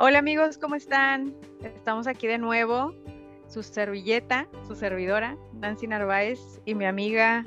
Hola 0.00 0.20
amigos, 0.20 0.58
¿cómo 0.58 0.76
están? 0.76 1.34
Estamos 1.60 2.06
aquí 2.06 2.28
de 2.28 2.38
nuevo, 2.38 2.94
su 3.48 3.64
servilleta, 3.64 4.46
su 4.68 4.76
servidora, 4.76 5.36
Nancy 5.54 5.88
Narváez, 5.88 6.60
y 6.64 6.76
mi 6.76 6.84
amiga, 6.84 7.44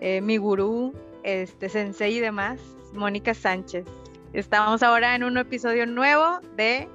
eh, 0.00 0.22
mi 0.22 0.38
gurú, 0.38 0.94
este, 1.24 1.68
sensei 1.68 2.16
y 2.16 2.20
demás, 2.20 2.58
Mónica 2.94 3.34
Sánchez. 3.34 3.84
Estamos 4.32 4.82
ahora 4.82 5.14
en 5.14 5.24
un 5.24 5.36
episodio 5.36 5.84
nuevo 5.84 6.40
de 6.56 6.88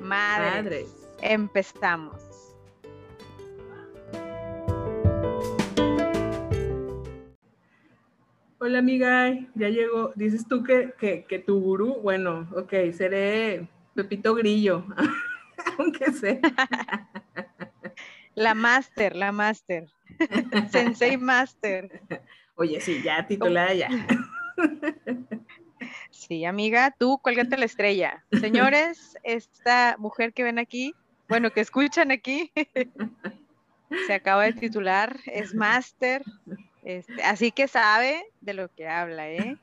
Madres. 0.00 0.64
Madres. 0.64 1.08
Empezamos. 1.20 2.22
Hola 8.58 8.78
amiga, 8.78 9.38
ya 9.54 9.68
llegó. 9.68 10.12
Dices 10.16 10.48
tú 10.48 10.62
que, 10.62 10.94
que, 10.98 11.24
que 11.24 11.38
tu 11.40 11.60
gurú, 11.60 11.96
bueno, 12.00 12.48
ok, 12.56 12.72
seré 12.94 13.68
Pepito 13.94 14.34
Grillo, 14.34 14.84
aunque 15.78 16.12
sea. 16.12 16.40
La 18.34 18.54
máster, 18.54 19.16
la 19.16 19.32
máster. 19.32 19.88
Sensei 20.70 21.16
Master. 21.16 22.00
Oye, 22.54 22.80
sí, 22.80 23.02
ya 23.02 23.26
titulada 23.26 23.74
ya. 23.74 23.88
Sí, 26.10 26.44
amiga, 26.44 26.94
tú 26.96 27.18
cuélgate 27.22 27.56
la 27.56 27.64
estrella. 27.64 28.22
Señores, 28.38 29.16
esta 29.22 29.96
mujer 29.98 30.34
que 30.34 30.44
ven 30.44 30.58
aquí, 30.58 30.94
bueno, 31.28 31.50
que 31.50 31.60
escuchan 31.62 32.10
aquí, 32.10 32.52
se 34.06 34.12
acaba 34.14 34.44
de 34.44 34.52
titular, 34.52 35.16
es 35.24 35.54
máster, 35.54 36.22
este, 36.84 37.22
así 37.22 37.50
que 37.50 37.66
sabe 37.66 38.22
de 38.42 38.54
lo 38.54 38.68
que 38.68 38.86
habla, 38.86 39.30
¿eh? 39.30 39.56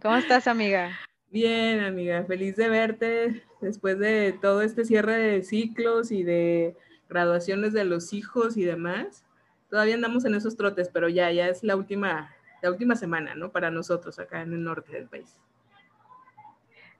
¿Cómo 0.00 0.16
estás, 0.16 0.46
amiga? 0.46 0.96
Bien, 1.30 1.80
amiga, 1.80 2.24
feliz 2.24 2.56
de 2.56 2.68
verte 2.68 3.42
después 3.60 3.98
de 3.98 4.32
todo 4.40 4.62
este 4.62 4.84
cierre 4.84 5.18
de 5.18 5.42
ciclos 5.42 6.12
y 6.12 6.22
de 6.22 6.76
graduaciones 7.08 7.72
de 7.72 7.84
los 7.84 8.12
hijos 8.12 8.56
y 8.56 8.64
demás. 8.64 9.24
Todavía 9.68 9.96
andamos 9.96 10.24
en 10.24 10.34
esos 10.34 10.56
trotes, 10.56 10.88
pero 10.88 11.08
ya, 11.08 11.30
ya 11.32 11.48
es 11.48 11.64
la 11.64 11.76
última, 11.76 12.34
la 12.62 12.70
última 12.70 12.94
semana, 12.94 13.34
¿no? 13.34 13.50
Para 13.50 13.70
nosotros 13.70 14.18
acá 14.18 14.42
en 14.42 14.52
el 14.52 14.62
norte 14.62 14.92
del 14.92 15.08
país. 15.08 15.36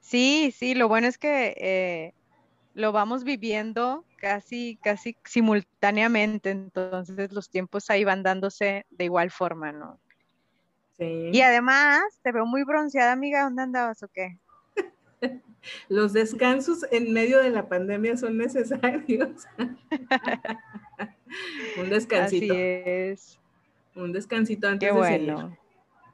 Sí, 0.00 0.52
sí, 0.56 0.74
lo 0.74 0.88
bueno 0.88 1.06
es 1.06 1.18
que 1.18 1.54
eh, 1.58 2.14
lo 2.74 2.92
vamos 2.92 3.24
viviendo 3.24 4.04
casi, 4.16 4.78
casi 4.82 5.16
simultáneamente, 5.24 6.50
entonces 6.50 7.32
los 7.32 7.48
tiempos 7.48 7.90
ahí 7.90 8.04
van 8.04 8.22
dándose 8.22 8.86
de 8.90 9.04
igual 9.04 9.30
forma, 9.30 9.72
¿no? 9.72 9.98
Sí. 10.98 11.30
Y 11.32 11.40
además, 11.42 12.02
te 12.22 12.32
veo 12.32 12.46
muy 12.46 12.64
bronceada, 12.64 13.12
amiga, 13.12 13.44
¿dónde 13.44 13.62
andabas 13.62 14.02
o 14.02 14.08
qué? 14.08 14.38
Los 15.88 16.12
descansos 16.12 16.84
en 16.90 17.12
medio 17.12 17.40
de 17.40 17.50
la 17.50 17.68
pandemia 17.68 18.16
son 18.16 18.38
necesarios. 18.38 19.46
Un 21.78 21.90
descansito. 21.90 22.54
Así 22.54 22.62
es. 22.84 23.38
Un 23.94 24.12
descansito 24.12 24.68
antes 24.68 24.88
Qué 24.88 24.94
de 24.94 24.98
bueno, 24.98 25.38
seguir. 25.38 25.58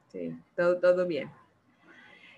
Sí, 0.07 0.37
todo, 0.55 0.77
todo 0.77 1.05
bien. 1.05 1.29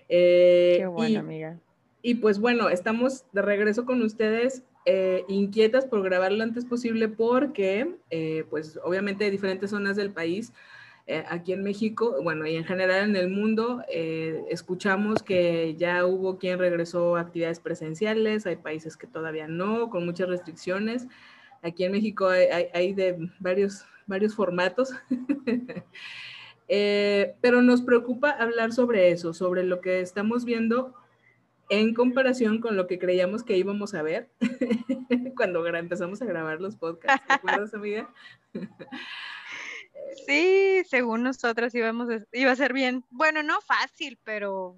Eh, 0.08 0.76
qué 0.78 0.86
bueno, 0.86 1.12
y, 1.12 1.16
amiga. 1.16 1.58
y 2.02 2.14
pues 2.16 2.38
bueno, 2.38 2.68
estamos 2.68 3.24
de 3.32 3.42
regreso 3.42 3.84
con 3.84 4.02
ustedes, 4.02 4.62
eh, 4.84 5.24
inquietas 5.28 5.84
por 5.84 6.02
grabar 6.02 6.32
lo 6.32 6.44
antes 6.44 6.64
posible 6.64 7.08
porque, 7.08 7.96
eh, 8.10 8.44
pues 8.50 8.78
obviamente 8.84 9.24
de 9.24 9.30
diferentes 9.30 9.70
zonas 9.70 9.96
del 9.96 10.12
país, 10.12 10.52
eh, 11.06 11.24
aquí 11.28 11.52
en 11.52 11.62
México, 11.62 12.16
bueno, 12.22 12.46
y 12.46 12.56
en 12.56 12.64
general 12.64 13.08
en 13.10 13.16
el 13.16 13.28
mundo, 13.28 13.82
eh, 13.88 14.42
escuchamos 14.50 15.22
que 15.22 15.74
ya 15.76 16.04
hubo 16.04 16.36
quien 16.38 16.58
regresó 16.58 17.16
a 17.16 17.20
actividades 17.20 17.60
presenciales, 17.60 18.46
hay 18.46 18.56
países 18.56 18.96
que 18.96 19.06
todavía 19.06 19.46
no, 19.46 19.88
con 19.90 20.04
muchas 20.04 20.28
restricciones. 20.28 21.06
Aquí 21.62 21.84
en 21.84 21.92
México 21.92 22.26
hay, 22.28 22.46
hay- 22.46 22.68
hay 22.74 22.92
de 22.94 23.30
varios, 23.40 23.84
varios 24.06 24.34
formatos. 24.34 24.90
Eh, 26.68 27.36
pero 27.40 27.62
nos 27.62 27.80
preocupa 27.80 28.30
hablar 28.30 28.72
sobre 28.72 29.10
eso, 29.12 29.32
sobre 29.32 29.62
lo 29.62 29.80
que 29.80 30.00
estamos 30.00 30.44
viendo 30.44 30.94
en 31.68 31.94
comparación 31.94 32.60
con 32.60 32.76
lo 32.76 32.88
que 32.88 32.98
creíamos 32.98 33.44
que 33.44 33.56
íbamos 33.56 33.94
a 33.94 34.02
ver 34.02 34.28
cuando 35.36 35.64
empezamos 35.66 36.22
a 36.22 36.24
grabar 36.24 36.60
los 36.60 36.74
podcasts. 36.76 37.24
¿Te 37.26 37.34
acuerdas, 37.34 37.72
amiga? 37.74 38.10
Sí, 40.14 40.82
según 40.88 41.22
nosotros 41.22 41.74
íbamos 41.74 42.08
a- 42.10 42.24
iba 42.32 42.50
a 42.52 42.56
ser 42.56 42.72
bien, 42.72 43.04
bueno, 43.10 43.42
no 43.42 43.60
fácil, 43.60 44.18
pero 44.24 44.76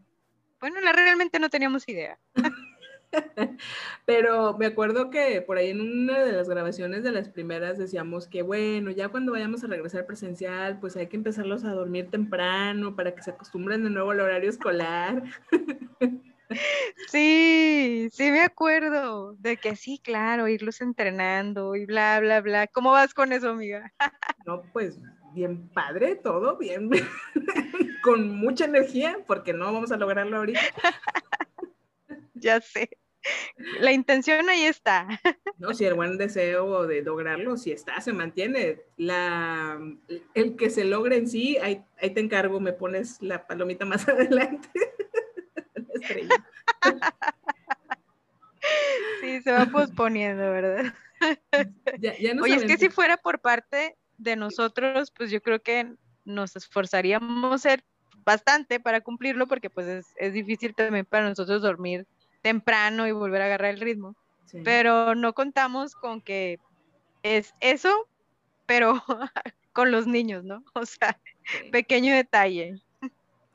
bueno, 0.60 0.80
la- 0.80 0.92
realmente 0.92 1.38
no 1.38 1.50
teníamos 1.50 1.88
idea. 1.88 2.18
Pero 4.04 4.56
me 4.58 4.66
acuerdo 4.66 5.08
que 5.10 5.40
por 5.40 5.56
ahí 5.56 5.70
en 5.70 5.80
una 5.80 6.18
de 6.20 6.32
las 6.32 6.48
grabaciones 6.48 7.02
de 7.02 7.10
las 7.12 7.28
primeras 7.30 7.78
decíamos 7.78 8.26
que 8.28 8.42
bueno, 8.42 8.90
ya 8.90 9.08
cuando 9.08 9.32
vayamos 9.32 9.64
a 9.64 9.66
regresar 9.66 10.04
presencial, 10.06 10.78
pues 10.78 10.94
hay 10.96 11.06
que 11.06 11.16
empezarlos 11.16 11.64
a 11.64 11.72
dormir 11.72 12.10
temprano 12.10 12.94
para 12.94 13.14
que 13.14 13.22
se 13.22 13.30
acostumbren 13.30 13.82
de 13.84 13.90
nuevo 13.90 14.10
al 14.10 14.20
horario 14.20 14.50
escolar. 14.50 15.22
Sí, 17.10 18.08
sí 18.10 18.30
me 18.30 18.40
acuerdo 18.40 19.34
de 19.34 19.58
que 19.58 19.76
sí, 19.76 20.00
claro, 20.02 20.48
irlos 20.48 20.80
entrenando 20.80 21.76
y 21.76 21.84
bla, 21.84 22.18
bla, 22.20 22.40
bla. 22.40 22.66
¿Cómo 22.68 22.90
vas 22.92 23.12
con 23.12 23.32
eso, 23.32 23.50
amiga? 23.50 23.92
No, 24.46 24.62
pues 24.72 24.98
bien 25.34 25.68
padre, 25.68 26.16
todo 26.16 26.56
bien, 26.56 26.90
con 28.02 28.36
mucha 28.36 28.64
energía, 28.64 29.18
porque 29.26 29.52
no 29.52 29.72
vamos 29.72 29.92
a 29.92 29.96
lograrlo 29.96 30.38
ahorita. 30.38 30.60
Ya 32.40 32.60
sé. 32.60 32.88
La 33.80 33.90
intención 33.90 34.48
ahí 34.48 34.62
está. 34.62 35.08
No, 35.58 35.74
si 35.74 35.84
el 35.84 35.94
buen 35.94 36.18
deseo 36.18 36.86
de 36.86 37.02
lograrlo, 37.02 37.56
si 37.56 37.72
está, 37.72 38.00
se 38.00 38.12
mantiene. 38.12 38.82
La, 38.96 39.76
el 40.34 40.54
que 40.54 40.70
se 40.70 40.84
logre 40.84 41.16
en 41.16 41.28
sí, 41.28 41.58
ahí, 41.58 41.84
ahí 42.00 42.10
te 42.10 42.20
encargo, 42.20 42.60
me 42.60 42.72
pones 42.72 43.20
la 43.20 43.44
palomita 43.44 43.84
más 43.84 44.08
adelante. 44.08 44.68
La 45.74 45.94
estrella. 46.00 46.46
Sí, 49.20 49.42
se 49.42 49.50
va 49.50 49.66
posponiendo, 49.66 50.52
¿verdad? 50.52 50.94
Ya, 51.98 52.16
ya 52.16 52.34
nos 52.34 52.44
Oye, 52.44 52.54
es 52.54 52.64
que 52.64 52.76
si 52.76 52.88
fuera 52.88 53.16
por 53.16 53.40
parte 53.40 53.97
de 54.18 54.36
nosotros, 54.36 55.10
pues 55.10 55.30
yo 55.30 55.40
creo 55.40 55.60
que 55.60 55.94
nos 56.24 56.56
esforzaríamos 56.56 57.62
ser 57.62 57.82
bastante 58.24 58.78
para 58.80 59.00
cumplirlo, 59.00 59.46
porque 59.46 59.70
pues 59.70 59.86
es, 59.86 60.06
es 60.16 60.32
difícil 60.34 60.74
también 60.74 61.06
para 61.06 61.28
nosotros 61.28 61.62
dormir 61.62 62.06
temprano 62.42 63.06
y 63.06 63.12
volver 63.12 63.42
a 63.42 63.46
agarrar 63.46 63.70
el 63.74 63.80
ritmo. 63.80 64.14
Sí. 64.44 64.60
Pero 64.64 65.14
no 65.14 65.32
contamos 65.32 65.94
con 65.94 66.20
que 66.20 66.58
es 67.22 67.54
eso, 67.60 68.08
pero 68.66 69.02
con 69.72 69.90
los 69.90 70.06
niños, 70.06 70.44
¿no? 70.44 70.62
O 70.74 70.84
sea, 70.84 71.18
Sí. 71.50 71.70
pequeño 71.70 72.14
detalle. 72.14 72.78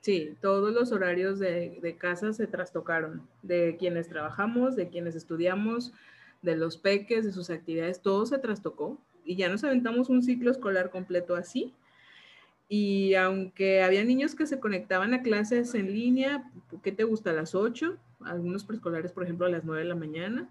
Sí, 0.01 0.35
todos 0.41 0.74
los 0.74 0.91
horarios 0.91 1.38
de, 1.38 1.78
de 1.81 1.95
casa 1.95 2.34
se 2.34 2.47
trastocaron, 2.47 3.28
de 3.44 3.78
quienes 3.78 4.09
trabajamos, 4.09 4.75
de 4.75 4.90
quienes 4.90 5.16
estudiamos, 5.16 5.94
de 6.41 6.56
los 6.57 6.78
peques, 6.78 7.24
de 7.24 7.31
sus 7.31 7.51
actividades, 7.51 8.01
todo 8.01 8.25
se 8.25 8.40
trastocó 8.40 8.97
y 9.25 9.35
ya 9.35 9.50
nos 9.50 9.63
aventamos 9.63 10.09
un 10.09 10.23
ciclo 10.23 10.51
escolar 10.51 10.89
completo 10.89 11.35
así. 11.35 11.73
Y 12.69 13.13
aunque 13.16 13.84
había 13.84 14.03
niños 14.03 14.35
que 14.35 14.47
se 14.47 14.59
conectaban 14.59 15.13
a 15.13 15.22
clases 15.22 15.75
en 15.75 15.94
línea, 15.94 16.50
¿qué 16.81 16.91
te 16.91 17.03
gusta? 17.03 17.29
A 17.31 17.33
las 17.33 17.53
8, 17.56 17.97
algunos 18.23 18.63
preescolares, 18.63 19.12
por 19.12 19.23
ejemplo, 19.23 19.45
a 19.45 19.50
las 19.50 19.63
9 19.63 19.83
de 19.83 19.89
la 19.89 19.95
mañana, 19.95 20.50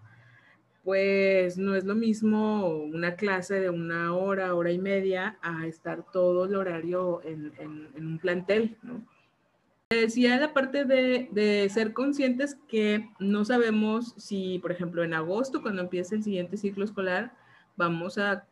pues 0.85 1.59
no 1.59 1.75
es 1.77 1.85
lo 1.85 1.95
mismo 1.95 2.67
una 2.69 3.15
clase 3.17 3.61
de 3.61 3.71
una 3.71 4.15
hora, 4.15 4.55
hora 4.55 4.73
y 4.73 4.79
media, 4.79 5.39
a 5.43 5.67
estar 5.67 6.05
todo 6.13 6.45
el 6.47 6.55
horario 6.57 7.21
en, 7.25 7.53
en- 7.59 8.07
un 8.07 8.19
plantel, 8.19 8.77
¿no? 8.83 9.03
Decía 9.91 10.41
la 10.41 10.55
parte 10.55 10.85
de, 10.87 11.29
de 11.33 11.69
ser 11.69 11.93
conscientes 11.93 12.57
que 12.69 13.11
no 13.21 13.45
sabemos 13.45 14.15
si, 14.17 14.59
por 14.59 14.73
ejemplo, 14.73 15.05
en 15.05 15.13
agosto, 15.15 15.61
cuando 15.63 15.83
empiece 15.83 16.15
el 16.17 16.23
siguiente 16.25 16.57
ciclo 16.57 16.85
escolar, 16.85 17.35
vamos 17.77 18.17
a 18.19 18.47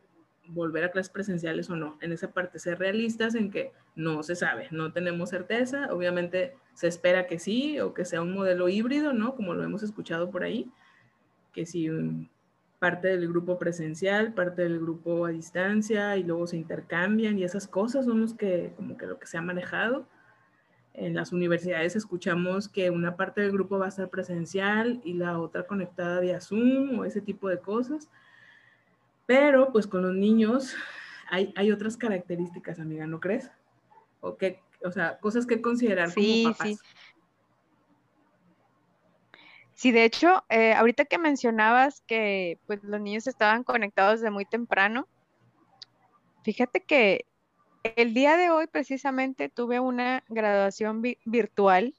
volver 0.53 0.85
a 0.85 0.91
clases 0.91 1.11
presenciales 1.11 1.71
o 1.71 1.77
no. 1.77 1.99
En 2.01 2.13
esa 2.13 2.33
parte, 2.33 2.59
ser 2.59 2.79
realistas 2.79 3.35
en 3.35 3.51
que 3.51 3.73
no 3.95 4.23
se 4.23 4.37
sabe, 4.37 4.69
no 4.71 4.93
tenemos 4.93 5.31
certeza. 5.31 5.89
Obviamente 5.93 6.55
se 6.75 6.89
espera 6.89 7.27
que 7.27 7.39
sí 7.39 7.81
o 7.81 7.95
que 7.95 8.05
sea 8.05 8.23
un 8.23 8.35
modelo 8.35 8.69
híbrido, 8.69 9.13
¿no? 9.13 9.35
Como 9.35 9.55
lo 9.55 9.63
hemos 9.63 9.83
escuchado 9.83 10.31
por 10.31 10.45
ahí, 10.45 10.71
que 11.53 11.67
si 11.67 11.89
parte 12.79 13.09
del 13.09 13.29
grupo 13.29 13.59
presencial, 13.59 14.33
parte 14.33 14.63
del 14.63 14.81
grupo 14.81 15.27
a 15.27 15.31
distancia 15.31 16.17
y 16.17 16.25
luego 16.25 16.47
se 16.47 16.57
intercambian 16.57 17.39
y 17.39 17.45
esas 17.45 17.69
cosas 17.69 18.07
son 18.07 18.23
los 18.23 18.35
que, 18.35 18.73
como 18.75 18.97
que 18.97 19.07
lo 19.07 19.19
que 19.19 19.27
se 19.27 19.37
ha 19.37 19.43
manejado. 19.43 20.07
En 20.95 21.15
las 21.15 21.33
universidades 21.33 21.95
escuchamos 21.95 22.69
que 22.69 22.91
una 22.91 23.17
parte 23.17 23.43
del 23.43 23.53
grupo 23.53 23.79
va 23.79 23.87
a 23.87 23.91
estar 23.91 24.09
presencial 24.09 25.01
y 25.05 25.13
la 25.13 25.39
otra 25.39 25.67
conectada 25.67 26.21
vía 26.21 26.41
Zoom 26.41 26.99
o 26.99 27.05
ese 27.05 27.21
tipo 27.21 27.49
de 27.49 27.59
cosas. 27.59 28.09
Pero 29.31 29.71
pues 29.71 29.87
con 29.87 30.03
los 30.03 30.13
niños 30.13 30.75
hay, 31.31 31.55
hay 31.55 31.71
otras 31.71 31.97
características, 31.97 32.81
amiga, 32.81 33.07
¿no 33.07 33.21
crees? 33.21 33.49
O, 34.19 34.37
que, 34.37 34.61
o 34.85 34.91
sea, 34.91 35.21
cosas 35.21 35.47
que 35.47 35.63
considerar 35.63 36.11
Sí, 36.11 36.43
como 36.43 36.53
papás. 36.53 36.69
sí. 36.69 36.79
Sí, 39.75 39.93
de 39.93 40.05
hecho, 40.05 40.43
eh, 40.49 40.73
ahorita 40.73 41.05
que 41.05 41.19
mencionabas 41.19 42.01
que 42.09 42.59
pues, 42.67 42.83
los 42.83 43.01
niños 43.01 43.29
estaban 43.29 43.63
conectados 43.63 44.19
desde 44.19 44.33
muy 44.33 44.47
temprano, 44.47 45.07
fíjate 46.43 46.81
que 46.81 47.25
el 47.85 48.15
día 48.15 48.37
de 48.37 48.51
hoy 48.51 48.67
precisamente 48.67 49.49
tuve 49.49 49.79
una 49.79 50.25
graduación 50.29 51.03
virtual 51.25 51.95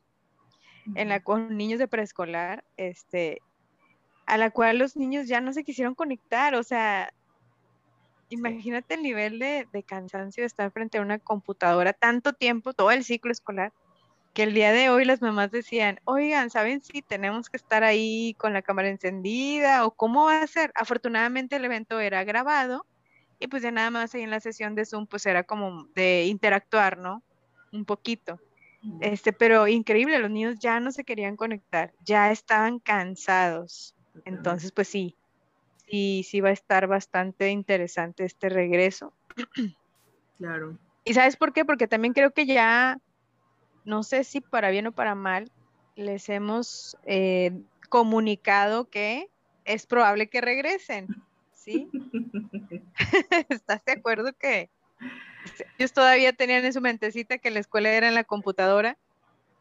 en 0.95 1.07
la 1.07 1.21
con 1.21 1.55
niños 1.55 1.79
de 1.79 1.87
preescolar, 1.87 2.65
este, 2.75 3.41
a 4.25 4.37
la 4.37 4.51
cual 4.51 4.79
los 4.79 4.97
niños 4.97 5.29
ya 5.29 5.39
no 5.39 5.53
se 5.53 5.63
quisieron 5.63 5.95
conectar, 5.95 6.55
o 6.55 6.63
sea, 6.63 7.13
imagínate 8.31 8.95
el 8.95 9.03
nivel 9.03 9.39
de, 9.39 9.67
de 9.71 9.83
cansancio 9.83 10.41
de 10.41 10.47
estar 10.47 10.71
frente 10.71 10.97
a 10.97 11.01
una 11.01 11.19
computadora 11.19 11.93
tanto 11.93 12.33
tiempo, 12.33 12.73
todo 12.73 12.91
el 12.91 13.03
ciclo 13.03 13.31
escolar, 13.31 13.71
que 14.33 14.43
el 14.43 14.53
día 14.53 14.71
de 14.71 14.89
hoy 14.89 15.05
las 15.05 15.21
mamás 15.21 15.51
decían, 15.51 15.99
oigan, 16.05 16.49
¿saben 16.49 16.81
si 16.81 17.01
tenemos 17.01 17.49
que 17.49 17.57
estar 17.57 17.83
ahí 17.83 18.33
con 18.37 18.53
la 18.53 18.61
cámara 18.61 18.89
encendida 18.89 19.85
o 19.85 19.91
cómo 19.91 20.25
va 20.25 20.41
a 20.41 20.47
ser? 20.47 20.71
Afortunadamente 20.75 21.57
el 21.57 21.65
evento 21.65 21.99
era 21.99 22.23
grabado 22.23 22.85
y 23.39 23.47
pues 23.47 23.63
ya 23.63 23.71
nada 23.71 23.91
más 23.91 24.15
ahí 24.15 24.21
en 24.21 24.29
la 24.29 24.39
sesión 24.39 24.73
de 24.75 24.85
Zoom 24.85 25.07
pues 25.07 25.25
era 25.25 25.43
como 25.43 25.85
de 25.95 26.25
interactuar, 26.27 26.97
¿no? 26.97 27.21
Un 27.73 27.85
poquito. 27.85 28.39
Este, 28.99 29.31
pero 29.31 29.67
increíble, 29.67 30.17
los 30.17 30.31
niños 30.31 30.57
ya 30.59 30.79
no 30.79 30.91
se 30.91 31.03
querían 31.03 31.35
conectar, 31.35 31.93
ya 32.03 32.31
estaban 32.31 32.79
cansados. 32.79 33.95
Entonces, 34.25 34.71
pues 34.71 34.87
sí, 34.87 35.15
sí, 35.91 36.23
sí 36.23 36.41
va 36.41 36.49
a 36.49 36.53
estar 36.53 36.87
bastante 36.87 37.49
interesante 37.49 38.23
este 38.23 38.49
regreso. 38.49 39.13
Claro. 40.37 40.77
¿Y 41.03 41.13
sabes 41.13 41.35
por 41.35 41.53
qué? 41.53 41.65
Porque 41.65 41.87
también 41.87 42.13
creo 42.13 42.31
que 42.31 42.45
ya 42.45 42.97
no 43.83 44.03
sé 44.03 44.23
si 44.23 44.41
para 44.41 44.69
bien 44.69 44.87
o 44.87 44.91
para 44.91 45.15
mal, 45.15 45.51
les 45.95 46.29
hemos 46.29 46.97
eh, 47.05 47.51
comunicado 47.89 48.89
que 48.89 49.29
es 49.65 49.85
probable 49.85 50.27
que 50.27 50.41
regresen, 50.41 51.07
¿sí? 51.53 51.89
¿Estás 53.49 53.83
de 53.85 53.91
acuerdo 53.91 54.33
que 54.33 54.69
ellos 55.77 55.93
todavía 55.93 56.33
tenían 56.33 56.63
en 56.65 56.73
su 56.73 56.81
mentecita 56.81 57.37
que 57.37 57.51
la 57.51 57.59
escuela 57.59 57.91
era 57.91 58.07
en 58.07 58.15
la 58.15 58.23
computadora 58.23 58.97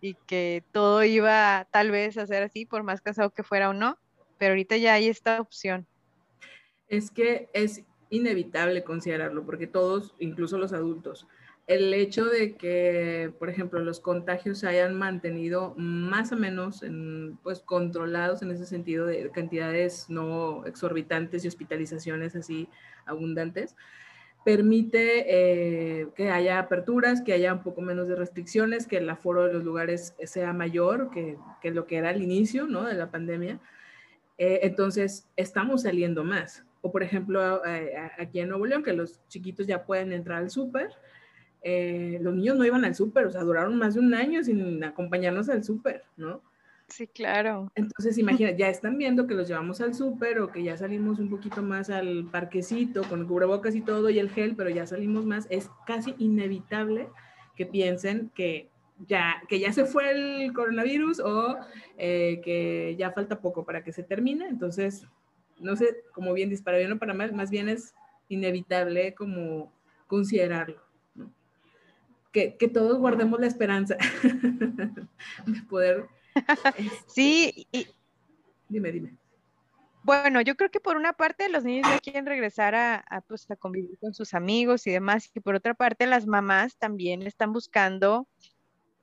y 0.00 0.14
que 0.26 0.62
todo 0.72 1.02
iba 1.04 1.66
tal 1.70 1.90
vez 1.90 2.16
a 2.18 2.26
ser 2.26 2.42
así, 2.42 2.66
por 2.66 2.82
más 2.82 3.00
cansado 3.00 3.30
que 3.30 3.42
fuera 3.42 3.70
o 3.70 3.74
no, 3.74 3.98
pero 4.38 4.52
ahorita 4.52 4.76
ya 4.76 4.94
hay 4.94 5.08
esta 5.08 5.40
opción. 5.40 5.86
Es 6.90 7.10
que 7.10 7.48
es 7.54 7.84
inevitable 8.10 8.84
considerarlo, 8.84 9.46
porque 9.46 9.66
todos, 9.66 10.14
incluso 10.18 10.58
los 10.58 10.74
adultos, 10.74 11.26
el 11.70 11.94
hecho 11.94 12.24
de 12.24 12.56
que, 12.56 13.32
por 13.38 13.48
ejemplo, 13.48 13.78
los 13.78 14.00
contagios 14.00 14.58
se 14.58 14.66
hayan 14.66 14.98
mantenido 14.98 15.72
más 15.76 16.32
o 16.32 16.36
menos 16.36 16.82
pues, 17.44 17.60
controlados 17.60 18.42
en 18.42 18.50
ese 18.50 18.66
sentido 18.66 19.06
de 19.06 19.30
cantidades 19.30 20.10
no 20.10 20.66
exorbitantes 20.66 21.44
y 21.44 21.48
hospitalizaciones 21.48 22.34
así 22.34 22.68
abundantes, 23.06 23.76
permite 24.44 25.26
eh, 25.28 26.08
que 26.16 26.30
haya 26.30 26.58
aperturas, 26.58 27.22
que 27.22 27.34
haya 27.34 27.52
un 27.52 27.62
poco 27.62 27.82
menos 27.82 28.08
de 28.08 28.16
restricciones, 28.16 28.88
que 28.88 28.96
el 28.96 29.08
aforo 29.08 29.46
de 29.46 29.52
los 29.52 29.62
lugares 29.62 30.16
sea 30.24 30.52
mayor 30.52 31.10
que, 31.10 31.38
lo 31.70 31.86
que 31.86 31.98
era 31.98 32.08
al 32.08 32.20
inicio 32.20 32.66
¿no? 32.66 32.84
de 32.84 32.94
la 32.94 33.12
pandemia. 33.12 33.60
Eh, 34.38 34.60
entonces, 34.64 35.28
estamos 35.36 35.82
saliendo 35.82 36.24
más. 36.24 36.64
O, 36.82 36.90
por 36.90 37.02
ejemplo, 37.02 37.64
eh, 37.64 37.94
aquí 38.18 38.40
en 38.40 38.48
Nuevo 38.48 38.66
León, 38.66 38.82
que 38.82 38.92
los 38.92 39.20
chiquitos 39.28 39.66
ya 39.66 39.84
pueden 39.84 40.12
entrar 40.12 40.38
al 40.38 40.50
súper, 40.50 40.90
eh, 41.62 42.18
los 42.22 42.34
niños 42.34 42.56
no 42.56 42.64
iban 42.64 42.84
al 42.84 42.94
súper, 42.94 43.26
o 43.26 43.30
sea, 43.30 43.42
duraron 43.42 43.76
más 43.76 43.94
de 43.94 44.00
un 44.00 44.14
año 44.14 44.42
sin 44.42 44.82
acompañarnos 44.82 45.48
al 45.50 45.62
súper, 45.62 46.04
¿no? 46.16 46.42
Sí, 46.88 47.06
claro. 47.06 47.70
Entonces, 47.76 48.18
imagina, 48.18 48.50
ya 48.50 48.68
están 48.68 48.98
viendo 48.98 49.26
que 49.26 49.34
los 49.34 49.46
llevamos 49.46 49.80
al 49.80 49.94
súper 49.94 50.40
o 50.40 50.50
que 50.50 50.64
ya 50.64 50.76
salimos 50.76 51.20
un 51.20 51.30
poquito 51.30 51.62
más 51.62 51.88
al 51.88 52.28
parquecito 52.32 53.04
con 53.04 53.26
cubrebocas 53.28 53.76
y 53.76 53.80
todo 53.80 54.10
y 54.10 54.18
el 54.18 54.30
gel, 54.30 54.56
pero 54.56 54.70
ya 54.70 54.86
salimos 54.86 55.24
más. 55.24 55.46
Es 55.50 55.70
casi 55.86 56.16
inevitable 56.18 57.08
que 57.56 57.64
piensen 57.64 58.32
que 58.34 58.70
ya, 59.06 59.40
que 59.48 59.60
ya 59.60 59.72
se 59.72 59.84
fue 59.84 60.10
el 60.10 60.52
coronavirus 60.52 61.20
o 61.20 61.58
eh, 61.96 62.40
que 62.44 62.96
ya 62.98 63.12
falta 63.12 63.40
poco 63.40 63.64
para 63.64 63.84
que 63.84 63.92
se 63.92 64.02
termine. 64.02 64.48
Entonces, 64.48 65.06
no 65.60 65.76
sé, 65.76 66.02
como 66.12 66.32
bien 66.32 66.50
disparado, 66.50 66.88
no 66.88 66.98
para 66.98 67.14
más, 67.14 67.32
más 67.32 67.50
bien 67.50 67.68
es 67.68 67.94
inevitable 68.28 69.14
como 69.14 69.72
considerarlo 70.06 70.90
que, 72.32 72.70
todos 72.72 72.98
guardemos 72.98 73.40
la 73.40 73.46
esperanza 73.46 73.96
de 75.46 75.62
poder. 75.68 76.06
sí, 77.06 77.66
y, 77.72 77.86
dime, 78.68 78.92
dime. 78.92 79.16
Bueno, 80.02 80.40
yo 80.40 80.56
creo 80.56 80.70
que 80.70 80.80
por 80.80 80.96
una 80.96 81.12
parte 81.12 81.48
los 81.50 81.64
niños 81.64 81.86
ya 81.86 81.98
quieren 81.98 82.24
regresar 82.24 82.74
a, 82.74 83.22
pues, 83.28 83.50
a 83.50 83.56
convivir 83.56 83.98
con 83.98 84.14
sus 84.14 84.32
amigos 84.32 84.86
y 84.86 84.90
demás, 84.90 85.30
y 85.34 85.40
por 85.40 85.54
otra 85.54 85.74
parte 85.74 86.06
las 86.06 86.26
mamás 86.26 86.76
también 86.76 87.22
están 87.22 87.52
buscando 87.52 88.26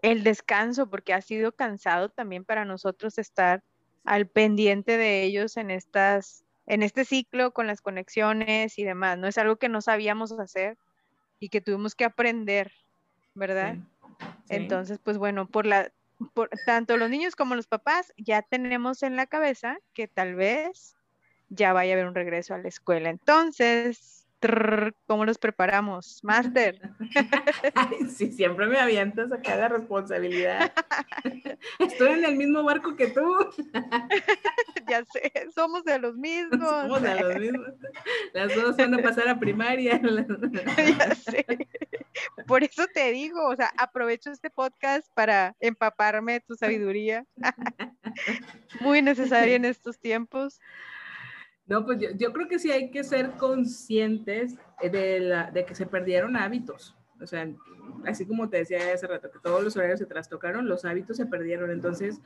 el 0.01 0.23
descanso, 0.23 0.89
porque 0.89 1.13
ha 1.13 1.21
sido 1.21 1.51
cansado 1.51 2.09
también 2.09 2.45
para 2.45 2.65
nosotros 2.65 3.17
estar 3.17 3.63
al 4.05 4.27
pendiente 4.27 4.97
de 4.97 5.23
ellos 5.23 5.57
en 5.57 5.69
estas, 5.69 6.45
en 6.67 6.83
este 6.83 7.05
ciclo 7.05 7.51
con 7.51 7.65
las 7.65 7.81
conexiones 7.81 8.77
y 8.77 8.83
demás. 8.83 9.17
No 9.17 9.27
es 9.27 9.37
algo 9.37 9.55
que 9.55 9.69
no 9.69 9.81
sabíamos 9.81 10.31
hacer 10.33 10.77
y 11.39 11.49
que 11.49 11.61
tuvimos 11.61 11.95
que 11.95 12.05
aprender 12.05 12.71
¿verdad? 13.37 13.75
Entonces, 14.49 14.99
pues 15.01 15.17
bueno, 15.17 15.47
por 15.47 15.65
la, 15.65 15.91
por 16.33 16.49
tanto 16.65 16.97
los 16.97 17.09
niños 17.09 17.35
como 17.35 17.55
los 17.55 17.67
papás 17.67 18.11
ya 18.17 18.41
tenemos 18.41 19.03
en 19.03 19.15
la 19.15 19.27
cabeza 19.27 19.77
que 19.93 20.07
tal 20.07 20.35
vez 20.35 20.95
ya 21.49 21.71
vaya 21.71 21.93
a 21.93 21.95
haber 21.95 22.07
un 22.07 22.15
regreso 22.15 22.55
a 22.55 22.57
la 22.57 22.67
escuela. 22.67 23.09
Entonces, 23.09 24.16
¿cómo 25.07 25.25
los 25.25 25.37
preparamos? 25.37 26.19
Master. 26.23 26.79
sí, 28.15 28.31
siempre 28.31 28.67
me 28.67 28.79
avientas 28.79 29.31
acá 29.31 29.55
la 29.55 29.69
responsabilidad. 29.69 30.71
Estoy 31.79 32.13
en 32.13 32.25
el 32.25 32.35
mismo 32.35 32.63
barco 32.63 32.95
que 32.95 33.07
tú. 33.07 33.23
ya 34.89 35.03
sé, 35.05 35.31
somos 35.53 35.83
de 35.83 35.99
los 35.99 36.15
mismos. 36.15 36.59
Somos 36.59 37.01
de 37.01 37.19
los 37.19 37.35
mismos. 37.35 37.73
Las 38.33 38.55
dos 38.55 38.77
van 38.77 38.93
a 38.93 38.97
pasar 38.99 39.27
a 39.27 39.39
primaria. 39.39 39.99
ya 40.01 41.15
sé. 41.15 41.45
Por 42.45 42.63
eso 42.63 42.85
te 42.93 43.11
digo, 43.11 43.47
o 43.47 43.55
sea, 43.55 43.71
aprovecho 43.77 44.31
este 44.31 44.49
podcast 44.49 45.07
para 45.13 45.55
empaparme 45.59 46.33
de 46.33 46.39
tu 46.41 46.55
sabiduría. 46.55 47.25
Muy 48.79 49.01
necesaria 49.01 49.55
en 49.55 49.65
estos 49.65 49.99
tiempos. 49.99 50.59
No, 51.67 51.85
pues 51.85 51.99
yo, 52.17 52.31
creo 52.31 52.47
que 52.47 52.59
sí 52.59 52.71
hay 52.71 52.91
que 52.91 53.03
ser 53.03 53.31
conscientes 53.31 54.55
de, 54.81 55.19
la, 55.19 55.51
de 55.51 55.65
que 55.65 55.75
se 55.75 55.85
perdieron 55.85 56.37
hábitos. 56.37 56.95
O 57.21 57.27
sea, 57.27 57.47
así 58.05 58.25
como 58.25 58.49
te 58.49 58.57
decía 58.57 58.79
hace 58.93 59.07
rato, 59.07 59.29
que 59.29 59.39
todos 59.39 59.63
los 59.63 59.75
horarios 59.75 59.99
se 59.99 60.05
trastocaron, 60.05 60.69
los 60.69 60.85
hábitos 60.85 61.17
se 61.17 61.25
perdieron. 61.25 61.71
Entonces, 61.71 62.21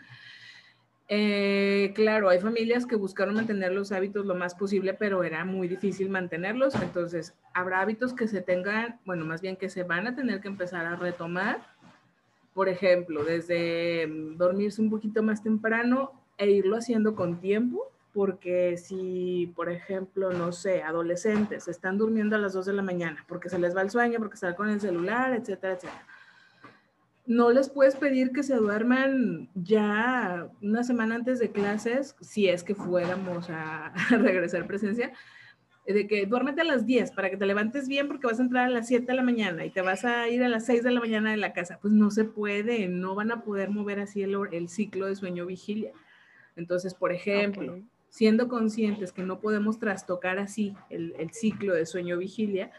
eh, 1.08 1.92
claro, 1.96 2.30
hay 2.30 2.40
familias 2.40 2.86
que 2.86 2.96
buscaron 2.96 3.36
mantener 3.36 3.72
los 3.72 3.92
hábitos 3.92 4.26
lo 4.26 4.36
más 4.36 4.54
posible, 4.54 4.94
pero 4.94 5.24
era 5.24 5.44
muy 5.44 5.68
difícil 5.68 6.10
mantenerlos. 6.10 6.76
Entonces, 6.76 7.34
habrá 7.54 7.82
hábitos 7.82 8.14
que 8.14 8.28
se 8.28 8.42
tengan, 8.42 9.00
bueno, 9.06 9.26
más 9.26 9.42
bien 9.42 9.58
que 9.58 9.70
se 9.70 9.84
van 9.84 10.08
a 10.08 10.16
tener 10.16 10.40
que 10.40 10.50
empezar 10.50 10.86
a 10.86 10.96
retomar. 10.96 11.66
Por 12.54 12.70
ejemplo, 12.70 13.24
desde 13.24 14.08
mm, 14.08 14.38
dormirse 14.38 14.82
un 14.82 14.90
poquito 14.90 15.24
más 15.24 15.42
temprano 15.42 16.12
e 16.38 16.50
irlo 16.52 16.78
haciendo 16.78 17.16
con 17.16 17.40
tiempo, 17.40 17.92
porque 18.14 18.78
si, 18.78 19.52
por 19.56 19.70
ejemplo, 19.70 20.32
no 20.32 20.52
sé, 20.52 20.84
adolescentes 20.84 21.68
están 21.68 21.98
durmiendo 21.98 22.36
a 22.36 22.40
las 22.40 22.54
2 22.54 22.66
de 22.66 22.74
la 22.74 22.82
mañana 22.82 23.26
porque 23.28 23.50
se 23.50 23.60
les 23.60 23.76
va 23.76 23.82
el 23.82 23.90
sueño, 23.90 24.20
porque 24.20 24.36
están 24.36 24.56
con 24.56 24.70
el 24.70 24.82
celular, 24.82 25.34
etcétera, 25.34 25.74
etcétera 25.74 26.06
no 27.26 27.52
les 27.52 27.70
puedes 27.70 27.96
pedir 27.96 28.32
que 28.32 28.44
se 28.44 28.56
duerman 28.56 29.50
ya 29.56 30.50
una 30.62 30.84
semana 30.84 31.16
antes 31.16 31.40
de 31.40 31.52
clases, 31.52 32.16
si 32.20 32.48
es 32.48 32.64
que 32.64 32.76
fuéramos 32.76 33.50
a, 33.50 33.94
regresar 34.10 34.68
presencia, 34.68 35.14
de 35.86 36.08
que 36.08 36.26
duérmete 36.26 36.62
a 36.62 36.66
las 36.66 36.86
10 36.86 37.12
para 37.12 37.30
que 37.30 37.38
te 37.38 37.46
levantes 37.46 37.88
bien 37.88 38.08
porque 38.08 38.28
vas 38.28 38.40
a 38.40 38.44
entrar 38.44 38.66
a 38.66 38.70
las 38.70 38.88
7 38.88 39.06
de 39.06 39.14
la 39.14 39.24
mañana 39.24 39.66
y 39.66 39.72
te 39.72 39.82
vas 39.82 40.06
a 40.06 40.28
ir 40.30 40.44
a 40.44 40.50
las 40.50 40.66
6 40.66 40.84
de 40.84 40.92
la 40.92 41.00
mañana 41.00 41.32
de 41.32 41.38
la 41.38 41.54
casa. 41.54 41.80
Pues 41.82 41.94
no 41.94 42.12
se 42.12 42.24
puede, 42.24 42.88
no 42.88 43.16
van 43.16 43.32
a 43.32 43.44
poder 43.44 43.70
mover 43.70 44.00
así 44.00 44.22
el, 44.22 44.70
ciclo 44.70 45.08
de 45.08 45.16
sueño-vigilia. 45.16 45.92
Entonces, 46.56 46.94
por 46.94 47.12
ejemplo, 47.12 47.80
siendo 48.12 48.48
conscientes 48.48 49.12
que 49.12 49.24
no 49.24 49.40
podemos 49.40 49.80
trastocar 49.80 50.38
así 50.38 50.76
el, 50.92 51.16
el 51.18 51.32
ciclo 51.32 51.74
de 51.74 51.88
sueño-vigilia, 51.88 52.72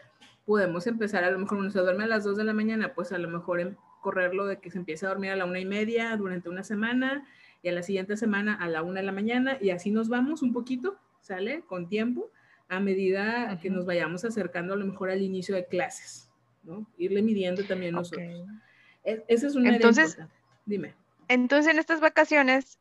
podemos 0.45 0.87
empezar 0.87 1.25
a 1.25 1.31
lo 1.31 1.39
mejor 1.39 1.57
uno 1.57 1.71
se 1.71 1.79
duerme 1.79 2.05
a 2.05 2.07
las 2.07 2.23
2 2.23 2.37
de 2.37 2.43
la 2.45 2.53
mañana, 2.53 2.93
pues 2.93 3.11
a 3.11 3.17
lo 3.17 3.27
mejor 3.27 3.59
en, 3.59 3.77
correrlo 4.03 4.45
de 4.45 4.59
que 4.59 4.69
se 4.69 4.77
empiece 4.77 5.07
a 5.07 5.09
dormir 5.09 5.31
a 5.31 5.35
la 5.35 5.45
una 5.45 5.59
y 5.59 5.65
media 5.65 6.15
durante 6.15 6.49
una 6.49 6.63
semana 6.63 7.25
y 7.63 7.69
a 7.69 7.71
la 7.71 7.81
siguiente 7.81 8.15
semana 8.17 8.53
a 8.53 8.67
la 8.67 8.83
una 8.83 8.99
de 8.99 9.05
la 9.07 9.11
mañana 9.11 9.57
y 9.59 9.71
así 9.71 9.89
nos 9.89 10.09
vamos 10.09 10.43
un 10.43 10.53
poquito, 10.53 10.99
¿sale? 11.21 11.61
Con 11.61 11.89
tiempo, 11.89 12.29
a 12.67 12.79
medida 12.79 13.57
que 13.59 13.71
nos 13.71 13.85
vayamos 13.85 14.25
acercando 14.25 14.73
a 14.73 14.77
lo 14.77 14.85
mejor 14.85 15.09
al 15.09 15.21
inicio 15.23 15.55
de 15.55 15.65
clases, 15.65 16.29
¿no? 16.63 16.85
Irle 16.97 17.23
midiendo 17.23 17.63
también 17.63 17.95
nosotros. 17.95 18.45
E, 19.03 19.23
esa 19.27 19.47
es 19.47 19.55
una 19.55 19.73
entonces, 19.73 20.19
Dime. 20.65 20.93
Entonces 21.29 21.71
en 21.71 21.79
estas 21.79 22.01
vacaciones 22.01 22.77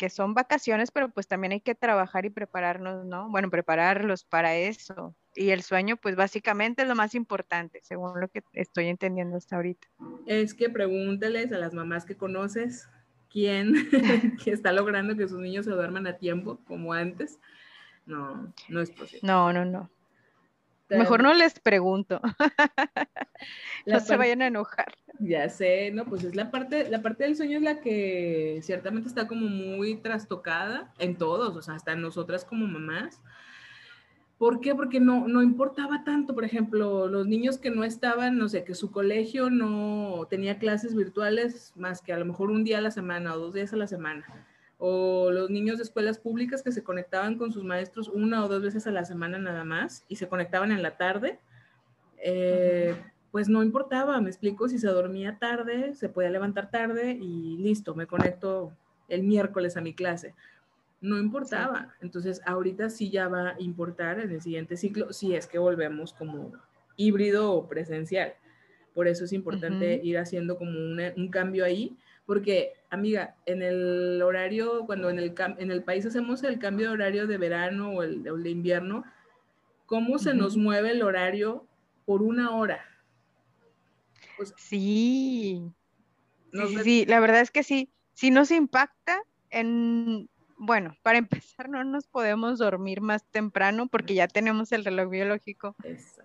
que 0.00 0.08
son 0.08 0.32
vacaciones, 0.32 0.90
pero 0.90 1.10
pues 1.10 1.28
también 1.28 1.52
hay 1.52 1.60
que 1.60 1.74
trabajar 1.74 2.24
y 2.24 2.30
prepararnos, 2.30 3.04
¿no? 3.04 3.28
Bueno, 3.28 3.50
prepararlos 3.50 4.24
para 4.24 4.56
eso. 4.56 5.14
Y 5.34 5.50
el 5.50 5.60
sueño, 5.60 5.98
pues 5.98 6.16
básicamente 6.16 6.80
es 6.80 6.88
lo 6.88 6.94
más 6.94 7.14
importante, 7.14 7.80
según 7.82 8.18
lo 8.18 8.28
que 8.28 8.42
estoy 8.54 8.86
entendiendo 8.86 9.36
hasta 9.36 9.56
ahorita. 9.56 9.88
Es 10.24 10.54
que 10.54 10.70
pregúnteles 10.70 11.52
a 11.52 11.58
las 11.58 11.74
mamás 11.74 12.06
que 12.06 12.16
conoces 12.16 12.88
quién 13.28 13.74
que 14.42 14.52
está 14.52 14.72
logrando 14.72 15.14
que 15.18 15.28
sus 15.28 15.38
niños 15.38 15.66
se 15.66 15.72
duerman 15.72 16.06
a 16.06 16.16
tiempo, 16.16 16.60
como 16.64 16.94
antes. 16.94 17.38
No, 18.06 18.54
no 18.70 18.80
es 18.80 18.90
posible. 18.92 19.20
No, 19.22 19.52
no, 19.52 19.66
no. 19.66 19.90
Mejor 20.98 21.22
no 21.22 21.34
les 21.34 21.58
pregunto. 21.60 22.20
no 23.86 24.00
se 24.00 24.16
vayan 24.16 24.42
a 24.42 24.46
enojar. 24.48 24.94
Ya 25.18 25.48
sé, 25.48 25.90
no, 25.90 26.04
pues 26.04 26.24
es 26.24 26.34
la 26.34 26.50
parte, 26.50 26.88
la 26.88 27.02
parte 27.02 27.24
del 27.24 27.36
sueño 27.36 27.58
es 27.58 27.62
la 27.62 27.80
que 27.80 28.60
ciertamente 28.62 29.08
está 29.08 29.26
como 29.26 29.46
muy 29.46 29.96
trastocada 29.96 30.92
en 30.98 31.16
todos, 31.16 31.56
o 31.56 31.62
sea, 31.62 31.74
hasta 31.74 31.92
en 31.92 32.02
nosotras 32.02 32.44
como 32.44 32.66
mamás. 32.66 33.20
¿Por 34.38 34.60
qué? 34.60 34.74
Porque 34.74 35.00
no, 35.00 35.28
no 35.28 35.42
importaba 35.42 36.02
tanto, 36.02 36.34
por 36.34 36.44
ejemplo, 36.44 37.08
los 37.08 37.26
niños 37.26 37.58
que 37.58 37.70
no 37.70 37.84
estaban, 37.84 38.38
no 38.38 38.48
sé, 38.48 38.64
que 38.64 38.74
su 38.74 38.90
colegio 38.90 39.50
no 39.50 40.26
tenía 40.30 40.58
clases 40.58 40.94
virtuales 40.94 41.74
más 41.76 42.00
que 42.00 42.14
a 42.14 42.18
lo 42.18 42.24
mejor 42.24 42.50
un 42.50 42.64
día 42.64 42.78
a 42.78 42.80
la 42.80 42.90
semana 42.90 43.34
o 43.34 43.38
dos 43.38 43.52
días 43.52 43.74
a 43.74 43.76
la 43.76 43.86
semana 43.86 44.24
o 44.82 45.30
los 45.30 45.50
niños 45.50 45.76
de 45.76 45.84
escuelas 45.84 46.18
públicas 46.18 46.62
que 46.62 46.72
se 46.72 46.82
conectaban 46.82 47.36
con 47.36 47.52
sus 47.52 47.62
maestros 47.62 48.08
una 48.08 48.42
o 48.42 48.48
dos 48.48 48.62
veces 48.62 48.86
a 48.86 48.90
la 48.90 49.04
semana 49.04 49.38
nada 49.38 49.62
más 49.62 50.06
y 50.08 50.16
se 50.16 50.26
conectaban 50.26 50.72
en 50.72 50.82
la 50.82 50.96
tarde, 50.96 51.38
eh, 52.16 52.96
pues 53.30 53.50
no 53.50 53.62
importaba, 53.62 54.18
me 54.22 54.30
explico, 54.30 54.70
si 54.70 54.78
se 54.78 54.88
dormía 54.88 55.38
tarde, 55.38 55.94
se 55.94 56.08
podía 56.08 56.30
levantar 56.30 56.70
tarde 56.70 57.12
y 57.12 57.58
listo, 57.58 57.94
me 57.94 58.06
conecto 58.06 58.72
el 59.08 59.22
miércoles 59.22 59.76
a 59.76 59.82
mi 59.82 59.92
clase. 59.92 60.34
No 61.02 61.18
importaba. 61.18 61.94
Entonces, 62.00 62.42
ahorita 62.44 62.90
sí 62.90 63.10
ya 63.10 63.28
va 63.28 63.50
a 63.50 63.60
importar 63.60 64.18
en 64.18 64.30
el 64.30 64.40
siguiente 64.40 64.76
ciclo, 64.76 65.12
si 65.12 65.34
es 65.34 65.46
que 65.46 65.58
volvemos 65.58 66.14
como 66.14 66.52
híbrido 66.96 67.52
o 67.52 67.68
presencial. 67.68 68.32
Por 68.94 69.08
eso 69.08 69.24
es 69.24 69.32
importante 69.32 70.00
ir 70.02 70.18
haciendo 70.18 70.56
como 70.56 70.72
un 70.72 71.28
cambio 71.30 71.64
ahí 71.64 71.96
porque, 72.30 72.74
amiga, 72.90 73.34
en 73.44 73.60
el 73.60 74.22
horario, 74.22 74.86
cuando 74.86 75.10
en 75.10 75.18
el, 75.18 75.34
en 75.58 75.72
el 75.72 75.82
país 75.82 76.06
hacemos 76.06 76.44
el 76.44 76.60
cambio 76.60 76.86
de 76.86 76.92
horario 76.92 77.26
de 77.26 77.38
verano 77.38 77.90
o 77.90 78.04
el, 78.04 78.22
de 78.22 78.50
invierno, 78.50 79.02
¿cómo 79.84 80.16
se 80.16 80.32
nos 80.32 80.56
mueve 80.56 80.92
el 80.92 81.02
horario 81.02 81.66
por 82.06 82.22
una 82.22 82.54
hora? 82.54 82.84
sí. 84.56 85.72
Sí, 86.52 86.76
sí, 86.84 87.04
la 87.04 87.18
verdad 87.18 87.40
es 87.40 87.50
que 87.50 87.64
sí, 87.64 87.90
sí 88.12 88.30
nos 88.30 88.52
impacta 88.52 89.20
en, 89.50 90.30
bueno, 90.56 90.96
para 91.02 91.18
empezar 91.58 91.68
no 91.68 91.82
nos 91.82 92.06
podemos 92.06 92.60
dormir 92.60 93.00
más 93.00 93.24
temprano 93.24 93.88
porque 93.88 94.14
ya 94.14 94.28
tenemos 94.28 94.70
el 94.70 94.84
reloj 94.84 95.10
biológico. 95.10 95.74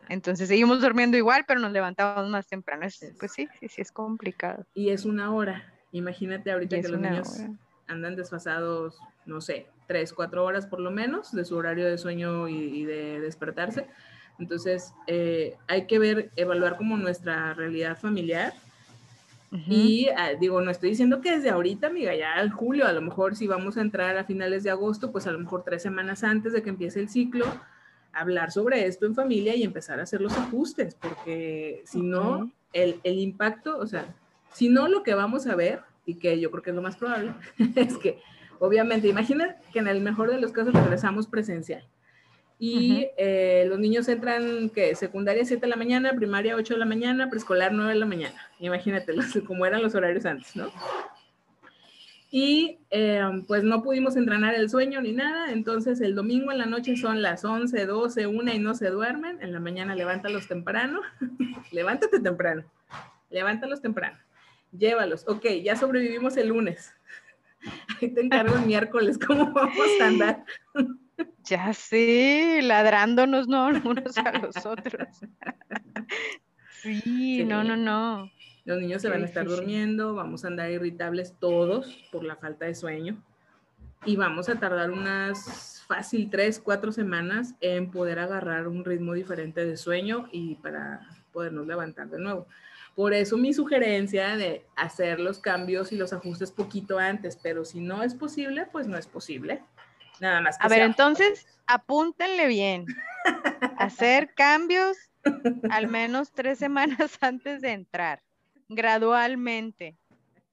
Entonces 0.07 0.49
seguimos 0.49 0.81
durmiendo 0.81 1.17
igual, 1.17 1.45
pero 1.47 1.59
nos 1.59 1.71
levantamos 1.71 2.29
más 2.29 2.45
temprano. 2.45 2.85
pues 3.17 3.31
sí, 3.31 3.47
sí, 3.59 3.69
sí 3.69 3.81
es 3.81 3.91
complicado. 3.91 4.67
Y 4.75 4.89
es 4.89 5.05
una 5.05 5.33
hora. 5.33 5.71
Imagínate 5.95 6.51
ahorita 6.51 6.81
que 6.81 6.89
los 6.89 6.99
niños 6.99 7.41
andan 7.87 8.17
desfasados, 8.17 8.99
no 9.25 9.39
sé, 9.39 9.67
tres, 9.87 10.11
cuatro 10.11 10.43
horas 10.43 10.67
por 10.67 10.81
lo 10.81 10.91
menos 10.91 11.31
de 11.31 11.45
su 11.45 11.55
horario 11.55 11.85
de 11.85 11.97
sueño 11.97 12.49
y, 12.49 12.83
de 12.83 13.21
despertarse. 13.21 13.87
Entonces, 14.37 14.93
eh, 15.07 15.55
hay 15.67 15.87
que 15.87 15.97
ver, 15.97 16.31
evaluar 16.35 16.75
como 16.75 16.97
nuestra 16.97 17.53
realidad 17.53 17.97
familiar. 17.97 18.53
Y 19.69 20.09
ah, 20.17 20.33
digo, 20.37 20.59
no 20.59 20.69
estoy 20.69 20.89
diciendo 20.89 21.21
que 21.21 21.31
desde 21.31 21.49
ahorita, 21.49 21.87
amiga, 21.87 22.13
ya 22.13 22.41
en 22.41 22.49
julio, 22.49 22.85
a 22.85 22.91
lo 22.91 23.01
mejor 23.01 23.37
si 23.37 23.47
vamos 23.47 23.77
a 23.77 23.81
entrar 23.81 24.17
a 24.17 24.25
finales 24.25 24.63
de 24.63 24.71
agosto, 24.71 25.13
pues 25.13 25.27
a 25.27 25.31
lo 25.31 25.39
mejor 25.39 25.63
tres 25.63 25.81
semanas 25.81 26.25
antes 26.25 26.51
de 26.51 26.61
que 26.61 26.71
empiece 26.71 26.99
el 26.99 27.07
ciclo, 27.07 27.45
hablar 28.11 28.51
sobre 28.51 28.85
esto 28.85 29.05
en 29.05 29.15
familia 29.15 29.55
y 29.55 29.63
empezar 29.63 30.01
a 30.01 30.03
hacer 30.03 30.19
los 30.19 30.37
ajustes, 30.37 30.95
porque 30.95 31.83
si 31.85 32.01
no, 32.01 32.51
el, 32.73 32.99
el 33.05 33.17
impacto, 33.19 33.77
o 33.77 33.87
sea, 33.87 34.13
si 34.55 34.69
no, 34.69 34.87
lo 34.87 35.03
que 35.03 35.13
vamos 35.13 35.47
a 35.47 35.55
ver, 35.55 35.81
y 36.05 36.15
que 36.15 36.39
yo 36.39 36.49
creo 36.49 36.63
que 36.63 36.69
es 36.69 36.75
lo 36.75 36.81
más 36.81 36.95
probable, 36.95 37.33
es 37.75 37.97
que 37.97 38.19
obviamente, 38.59 39.09
imaginen 39.09 39.53
que 39.73 39.79
en 39.79 39.87
el 39.87 39.99
mejor 39.99 40.31
de 40.31 40.39
los 40.39 40.53
casos 40.53 40.73
regresamos 40.73 41.27
presencial. 41.27 41.85
Y 42.57 43.07
eh, 43.17 43.65
los 43.67 43.79
niños 43.79 44.07
entran, 44.07 44.69
que 44.69 44.95
Secundaria 44.95 45.43
7 45.43 45.59
de 45.59 45.67
la 45.67 45.75
mañana, 45.75 46.13
primaria 46.13 46.55
8 46.55 46.75
de 46.75 46.79
la 46.79 46.85
mañana, 46.85 47.29
preescolar 47.29 47.73
9 47.73 47.93
de 47.93 47.99
la 47.99 48.05
mañana. 48.05 48.49
Imagínate 48.59 49.13
como 49.45 49.65
eran 49.65 49.83
los 49.83 49.93
horarios 49.93 50.25
antes, 50.25 50.55
¿no? 50.55 50.71
Y 52.31 52.79
eh, 52.91 53.21
pues 53.45 53.63
no 53.63 53.83
pudimos 53.83 54.15
entrenar 54.15 54.55
el 54.55 54.69
sueño 54.69 55.01
ni 55.01 55.11
nada, 55.11 55.51
entonces 55.51 55.99
el 55.99 56.15
domingo 56.15 56.51
en 56.53 56.59
la 56.59 56.65
noche 56.65 56.95
son 56.95 57.21
las 57.21 57.43
11, 57.43 57.85
12, 57.85 58.27
1 58.27 58.53
y 58.53 58.59
no 58.59 58.73
se 58.73 58.89
duermen. 58.89 59.41
En 59.41 59.51
la 59.51 59.59
mañana 59.59 59.95
levántalos 59.95 60.47
temprano. 60.47 61.01
Levántate 61.73 62.21
temprano. 62.21 62.63
Levántalos 63.29 63.81
temprano 63.81 64.24
llévalos. 64.77 65.25
Ok, 65.27 65.45
ya 65.63 65.75
sobrevivimos 65.75 66.37
el 66.37 66.49
lunes. 66.49 66.93
Ahí 68.01 68.13
te 68.13 68.21
encargo 68.21 68.55
el 68.55 68.65
miércoles, 68.65 69.17
¿cómo 69.17 69.51
vamos 69.51 69.87
a 70.01 70.07
andar? 70.07 70.45
Ya 71.45 71.71
sé, 71.73 72.59
ladrándonos, 72.61 73.47
¿no? 73.47 73.67
Unos 73.85 74.17
a 74.17 74.37
los 74.39 74.65
otros. 74.65 75.07
Sí, 76.81 77.45
no, 77.45 77.63
no, 77.63 77.77
no. 77.77 78.29
Los 78.65 78.81
niños 78.81 79.01
se 79.01 79.09
van 79.09 79.21
a 79.21 79.25
estar 79.25 79.45
durmiendo, 79.45 80.15
vamos 80.15 80.43
a 80.43 80.47
andar 80.47 80.71
irritables 80.71 81.35
todos 81.39 82.03
por 82.11 82.25
la 82.25 82.35
falta 82.35 82.65
de 82.65 82.75
sueño 82.75 83.23
y 84.05 84.15
vamos 84.15 84.49
a 84.49 84.59
tardar 84.59 84.91
unas 84.91 85.83
fácil 85.87 86.29
tres, 86.29 86.59
cuatro 86.59 86.91
semanas 86.91 87.55
en 87.61 87.91
poder 87.91 88.19
agarrar 88.19 88.67
un 88.67 88.83
ritmo 88.83 89.13
diferente 89.13 89.65
de 89.65 89.77
sueño 89.77 90.27
y 90.31 90.55
para 90.55 91.07
podernos 91.31 91.67
levantar 91.67 92.09
de 92.09 92.19
nuevo. 92.19 92.47
Por 92.95 93.13
eso 93.13 93.37
mi 93.37 93.53
sugerencia 93.53 94.37
de 94.37 94.65
hacer 94.77 95.19
los 95.19 95.39
cambios 95.39 95.91
y 95.91 95.97
los 95.97 96.13
ajustes 96.13 96.51
poquito 96.51 96.97
antes, 96.97 97.35
pero 97.35 97.65
si 97.65 97.81
no 97.81 98.03
es 98.03 98.15
posible, 98.15 98.67
pues 98.71 98.87
no 98.87 98.97
es 98.97 99.05
posible. 99.05 99.61
Nada 100.21 100.39
más. 100.39 100.55
a 100.61 100.69
ver, 100.69 100.81
entonces 100.81 101.45
apúntenle 101.67 102.47
bien. 102.47 102.85
hacer 103.77 104.33
cambios 104.33 104.97
al 105.69 105.87
menos 105.87 106.31
tres 106.31 106.57
semanas 106.57 107.17
antes 107.21 107.61
de 107.61 107.73
entrar, 107.73 108.21
gradualmente, 108.69 109.97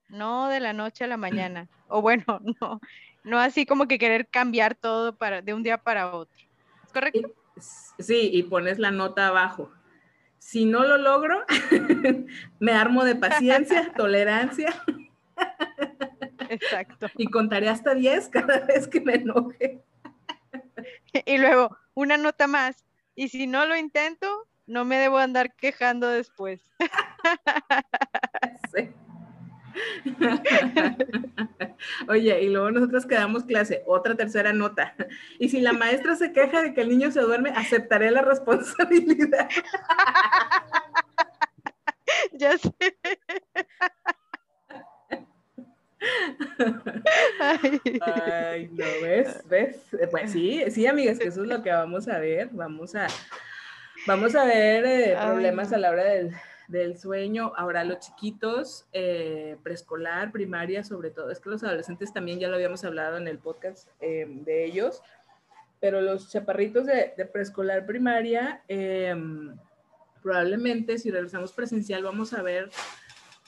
no 0.08 0.48
de 0.48 0.58
la 0.58 0.72
noche 0.72 1.04
a 1.04 1.06
la 1.06 1.16
mañana. 1.16 1.68
O 1.86 2.02
bueno, 2.02 2.24
no, 2.60 2.80
no 3.22 3.38
así 3.38 3.66
como 3.66 3.86
que 3.86 3.98
querer 3.98 4.26
cambiar 4.26 4.74
todo 4.74 5.14
para, 5.16 5.42
de 5.42 5.54
un 5.54 5.62
día 5.62 5.78
para 5.78 6.12
otro. 6.12 6.36
¿Es 6.84 6.92
correcto? 6.92 7.32
Sí, 8.00 8.30
y 8.32 8.42
pones 8.42 8.80
la 8.80 8.90
nota 8.90 9.28
abajo 9.28 9.70
si 10.42 10.66
no 10.66 10.82
lo 10.84 10.98
logro, 10.98 11.44
me 12.58 12.72
armo 12.72 13.04
de 13.04 13.14
paciencia, 13.14 13.90
tolerancia. 13.96 14.74
Exacto. 16.50 17.06
Y 17.16 17.26
contaré 17.28 17.68
hasta 17.68 17.94
10 17.94 18.28
cada 18.28 18.58
vez 18.66 18.88
que 18.88 19.00
me 19.00 19.14
enoje. 19.14 19.80
Y 21.24 21.38
luego, 21.38 21.78
una 21.94 22.18
nota 22.18 22.48
más. 22.48 22.84
Y 23.14 23.28
si 23.28 23.46
no 23.46 23.64
lo 23.66 23.76
intento, 23.76 24.48
no 24.66 24.84
me 24.84 24.96
debo 24.96 25.18
andar 25.18 25.54
quejando 25.54 26.08
después. 26.08 26.60
Sí. 28.74 28.88
Oye, 32.08 32.42
y 32.42 32.48
luego 32.48 32.70
nosotros 32.70 33.06
quedamos 33.06 33.44
clase, 33.44 33.82
otra 33.86 34.14
tercera 34.14 34.52
nota. 34.52 34.94
Y 35.38 35.48
si 35.48 35.60
la 35.60 35.72
maestra 35.72 36.16
se 36.16 36.32
queja 36.32 36.62
de 36.62 36.74
que 36.74 36.82
el 36.82 36.88
niño 36.88 37.10
se 37.10 37.20
duerme, 37.20 37.50
aceptaré 37.50 38.10
la 38.10 38.22
responsabilidad. 38.22 39.48
ya 42.32 42.56
sé. 42.58 42.72
Ay. 47.40 47.80
no, 48.72 48.84
¿ves? 49.02 49.48
¿Ves? 49.48 49.76
Pues 50.10 50.32
sí, 50.32 50.62
sí, 50.70 50.86
amigas, 50.86 51.18
que 51.18 51.28
eso 51.28 51.42
es 51.42 51.48
lo 51.48 51.62
que 51.62 51.70
vamos 51.70 52.08
a 52.08 52.18
ver. 52.18 52.48
Vamos 52.52 52.94
a, 52.94 53.06
vamos 54.06 54.34
a 54.34 54.44
ver 54.44 54.84
eh, 54.84 55.16
problemas 55.20 55.72
a 55.72 55.78
la 55.78 55.90
hora 55.90 56.04
del, 56.04 56.34
del 56.72 56.98
sueño. 56.98 57.52
Ahora 57.56 57.84
los 57.84 58.00
chiquitos, 58.00 58.86
eh, 58.92 59.56
preescolar, 59.62 60.32
primaria, 60.32 60.82
sobre 60.82 61.10
todo. 61.10 61.30
Es 61.30 61.38
que 61.38 61.50
los 61.50 61.62
adolescentes 61.62 62.12
también 62.12 62.40
ya 62.40 62.48
lo 62.48 62.56
habíamos 62.56 62.82
hablado 62.84 63.18
en 63.18 63.28
el 63.28 63.38
podcast 63.38 63.88
eh, 64.00 64.26
de 64.26 64.64
ellos, 64.64 65.02
pero 65.78 66.00
los 66.00 66.30
chaparritos 66.30 66.86
de, 66.86 67.12
preescolar, 67.32 67.86
primaria, 67.86 68.62
em, 68.66 69.54
probablemente 70.22 70.98
si 70.98 71.10
regresamos 71.10 71.52
presencial 71.52 72.02
vamos 72.02 72.32
a 72.32 72.42
ver 72.42 72.70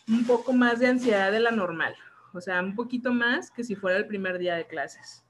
un 0.09 0.27
poco 0.27 0.53
más 0.53 0.81
de 0.81 0.89
ansiedad 0.89 1.33
de 1.33 1.41
la 1.41 1.51
normal. 1.51 1.95
O 2.33 2.41
sea, 2.41 2.61
un 2.61 2.75
poquito 2.75 3.13
más 3.13 3.51
que 3.51 3.65
si 3.65 3.75
fuera 3.75 3.97
el 3.97 4.07
primer 4.07 4.39
día 4.39 4.57
de 4.57 4.67
clases. 4.67 5.25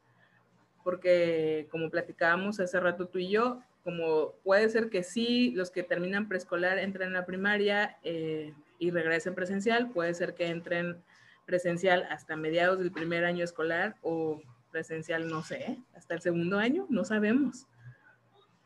Porque 0.83 1.69
como 1.71 1.91
platicábamos 1.91 2.61
hace 2.61 2.81
rato 2.81 3.07
tú 3.07 3.19
y 3.19 3.29
yo, 3.29 3.63
como 3.85 4.33
puede 4.43 4.69
ser 4.71 4.89
que 4.89 5.03
sí, 5.03 5.53
los 5.55 5.71
que 5.71 5.83
terminan 5.83 6.27
preescolar 6.27 6.79
entren 6.79 7.11
a 7.11 7.21
la 7.21 7.27
primaria 7.27 7.99
eh, 8.03 8.55
y 8.79 8.91
regresen 8.91 9.35
presencial, 9.35 9.91
puede 9.91 10.15
ser 10.15 10.35
que 10.35 10.49
entren 10.49 11.03
presencial 11.45 12.07
hasta 12.11 12.35
mediados 12.35 12.79
del 12.79 12.91
primer 12.91 13.27
año 13.27 13.45
escolar 13.45 13.97
o 14.01 14.41
presencial, 14.71 15.29
no 15.29 15.43
sé, 15.43 15.79
hasta 15.95 16.15
el 16.15 16.23
segundo 16.23 16.59
año, 16.59 16.87
no 16.89 17.05
sabemos. 17.05 17.67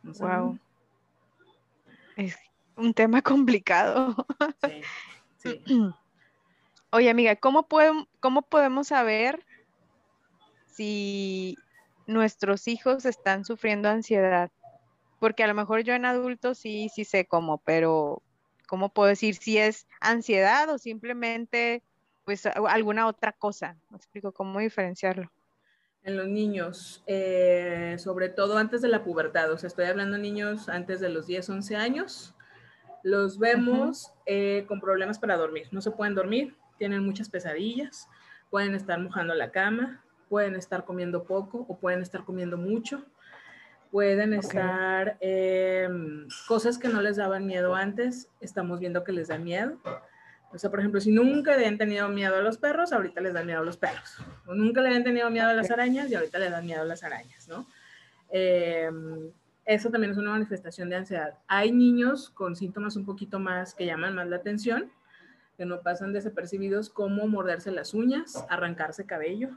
Wow. 0.04 0.58
Es 2.16 2.36
un 2.76 2.94
tema 2.94 3.20
complicado. 3.22 4.24
Sí, 5.36 5.62
Oye, 6.90 7.10
amiga, 7.10 7.36
¿cómo, 7.36 7.68
¿cómo 8.20 8.42
podemos 8.42 8.88
saber 8.88 9.44
si 10.64 11.58
nuestros 12.06 12.66
hijos 12.66 13.04
están 13.04 13.44
sufriendo 13.44 13.90
ansiedad? 13.90 14.50
Porque 15.18 15.42
a 15.42 15.46
lo 15.46 15.54
mejor 15.54 15.82
yo 15.82 15.94
en 15.94 16.04
adulto 16.04 16.54
sí, 16.54 16.90
sí 16.94 17.04
sé 17.04 17.26
cómo, 17.26 17.58
pero 17.58 18.22
¿cómo 18.68 18.90
puedo 18.90 19.08
decir 19.08 19.34
si 19.34 19.58
es 19.58 19.86
ansiedad 20.00 20.68
o 20.70 20.78
simplemente 20.78 21.82
pues 22.24 22.46
alguna 22.46 23.06
otra 23.06 23.32
cosa? 23.32 23.76
Me 23.90 23.96
explico 23.96 24.32
cómo 24.32 24.60
diferenciarlo. 24.60 25.30
En 26.04 26.16
los 26.16 26.28
niños, 26.28 27.02
eh, 27.06 27.96
sobre 27.98 28.28
todo 28.28 28.56
antes 28.56 28.80
de 28.80 28.88
la 28.88 29.02
pubertad, 29.02 29.50
o 29.52 29.58
sea, 29.58 29.66
estoy 29.66 29.86
hablando 29.86 30.16
de 30.16 30.22
niños 30.22 30.68
antes 30.68 31.00
de 31.00 31.08
los 31.08 31.26
10, 31.26 31.50
11 31.50 31.76
años, 31.76 32.34
los 33.02 33.38
vemos 33.38 34.12
eh, 34.26 34.64
con 34.68 34.80
problemas 34.80 35.18
para 35.18 35.36
dormir. 35.36 35.68
No 35.70 35.80
se 35.80 35.90
pueden 35.90 36.14
dormir, 36.14 36.56
tienen 36.78 37.04
muchas 37.04 37.28
pesadillas, 37.28 38.08
pueden 38.50 38.74
estar 38.74 39.00
mojando 39.00 39.34
la 39.34 39.50
cama, 39.50 40.04
pueden 40.28 40.54
estar 40.54 40.84
comiendo 40.84 41.24
poco 41.24 41.64
o 41.68 41.78
pueden 41.78 42.02
estar 42.02 42.24
comiendo 42.24 42.56
mucho, 42.56 43.04
pueden 43.90 44.34
estar 44.34 45.16
em, 45.20 46.26
cosas 46.46 46.78
que 46.78 46.88
no 46.88 47.00
les 47.00 47.16
daban 47.16 47.46
miedo 47.46 47.74
antes, 47.74 48.28
estamos 48.40 48.80
viendo 48.80 49.04
que 49.04 49.12
les 49.12 49.28
da 49.28 49.38
miedo. 49.38 49.78
O 50.50 50.58
sea, 50.58 50.70
por 50.70 50.80
ejemplo, 50.80 51.00
si 51.00 51.10
nunca 51.10 51.52
le 51.52 51.58
habían 51.58 51.78
tenido 51.78 52.08
miedo 52.08 52.36
a 52.36 52.40
los 52.40 52.56
perros, 52.56 52.92
ahorita 52.92 53.20
les 53.20 53.34
dan 53.34 53.46
miedo 53.46 53.60
a 53.60 53.64
los 53.64 53.76
perros. 53.76 54.18
O 54.46 54.54
nunca 54.54 54.80
le 54.80 54.88
habían 54.88 55.04
tenido 55.04 55.30
miedo 55.30 55.46
a 55.46 55.52
las 55.52 55.70
arañas 55.70 56.10
y 56.10 56.14
ahorita 56.14 56.38
les 56.38 56.50
dan 56.50 56.64
miedo 56.64 56.82
a 56.82 56.86
las 56.86 57.02
arañas, 57.02 57.48
¿no? 57.48 57.66
Em, 58.30 59.30
eso 59.64 59.90
también 59.90 60.12
es 60.12 60.18
una 60.18 60.30
manifestación 60.30 60.88
de 60.88 60.96
ansiedad. 60.96 61.34
Hay 61.46 61.72
niños 61.72 62.30
con 62.30 62.56
síntomas 62.56 62.96
un 62.96 63.04
poquito 63.04 63.38
más 63.38 63.74
que 63.74 63.84
llaman 63.84 64.14
más 64.14 64.26
la 64.26 64.36
atención, 64.36 64.90
que 65.58 65.66
no 65.66 65.82
pasan 65.82 66.12
desapercibidos, 66.12 66.88
como 66.88 67.26
morderse 67.28 67.70
las 67.70 67.92
uñas, 67.92 68.46
arrancarse 68.48 69.04
cabello. 69.04 69.50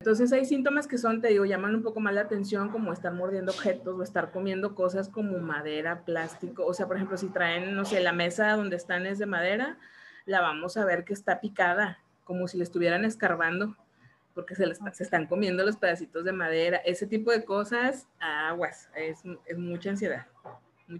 Entonces 0.00 0.32
hay 0.32 0.44
síntomas 0.44 0.86
que 0.86 0.98
son, 0.98 1.20
te 1.20 1.28
digo, 1.28 1.44
llaman 1.46 1.74
un 1.74 1.82
poco 1.82 2.00
más 2.00 2.14
la 2.14 2.20
atención, 2.20 2.68
como 2.68 2.92
estar 2.92 3.12
mordiendo 3.12 3.52
objetos 3.52 3.98
o 3.98 4.02
estar 4.02 4.30
comiendo 4.30 4.74
cosas 4.74 5.08
como 5.08 5.38
madera, 5.38 6.04
plástico. 6.04 6.64
O 6.64 6.74
sea, 6.74 6.86
por 6.86 6.96
ejemplo, 6.96 7.16
si 7.16 7.28
traen, 7.28 7.74
no 7.74 7.84
sé, 7.84 8.00
la 8.00 8.12
mesa 8.12 8.52
donde 8.52 8.76
están 8.76 9.06
es 9.06 9.18
de 9.18 9.26
madera, 9.26 9.78
la 10.26 10.40
vamos 10.42 10.76
a 10.76 10.84
ver 10.84 11.04
que 11.04 11.12
está 11.12 11.40
picada, 11.40 11.98
como 12.24 12.46
si 12.46 12.58
le 12.58 12.64
estuvieran 12.64 13.04
escarbando, 13.04 13.76
porque 14.34 14.54
se, 14.54 14.64
se 14.92 15.02
están 15.02 15.26
comiendo 15.26 15.64
los 15.64 15.76
pedacitos 15.76 16.24
de 16.24 16.32
madera. 16.32 16.76
Ese 16.84 17.06
tipo 17.06 17.32
de 17.32 17.44
cosas, 17.44 18.06
aguas, 18.20 18.90
es, 18.94 19.22
es 19.46 19.58
mucha 19.58 19.90
ansiedad. 19.90 20.26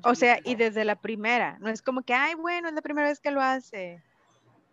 o 0.02 0.14
sea, 0.14 0.40
y 0.42 0.56
desde 0.56 0.84
la 0.84 0.96
primera, 0.96 1.58
no 1.60 1.68
es 1.68 1.82
como 1.82 2.02
que, 2.02 2.14
ay, 2.14 2.34
bueno, 2.34 2.68
es 2.68 2.74
la 2.74 2.82
primera 2.82 3.08
vez 3.08 3.20
que 3.20 3.30
lo 3.30 3.40
hace 3.42 4.02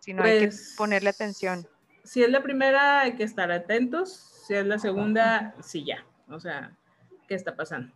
sino 0.04 0.22
hay 0.22 0.40
que 0.40 0.46
pues, 0.48 0.74
ponerle 0.76 1.08
atención. 1.08 1.66
Si 2.04 2.22
es 2.22 2.30
la 2.30 2.42
primera, 2.42 3.00
hay 3.00 3.14
que 3.16 3.24
estar 3.24 3.50
atentos. 3.50 4.12
Si 4.46 4.54
es 4.54 4.66
la 4.66 4.78
segunda, 4.78 5.54
sí 5.60 5.84
ya. 5.84 6.04
O 6.28 6.38
sea, 6.38 6.72
¿qué 7.26 7.34
está 7.34 7.56
pasando? 7.56 7.92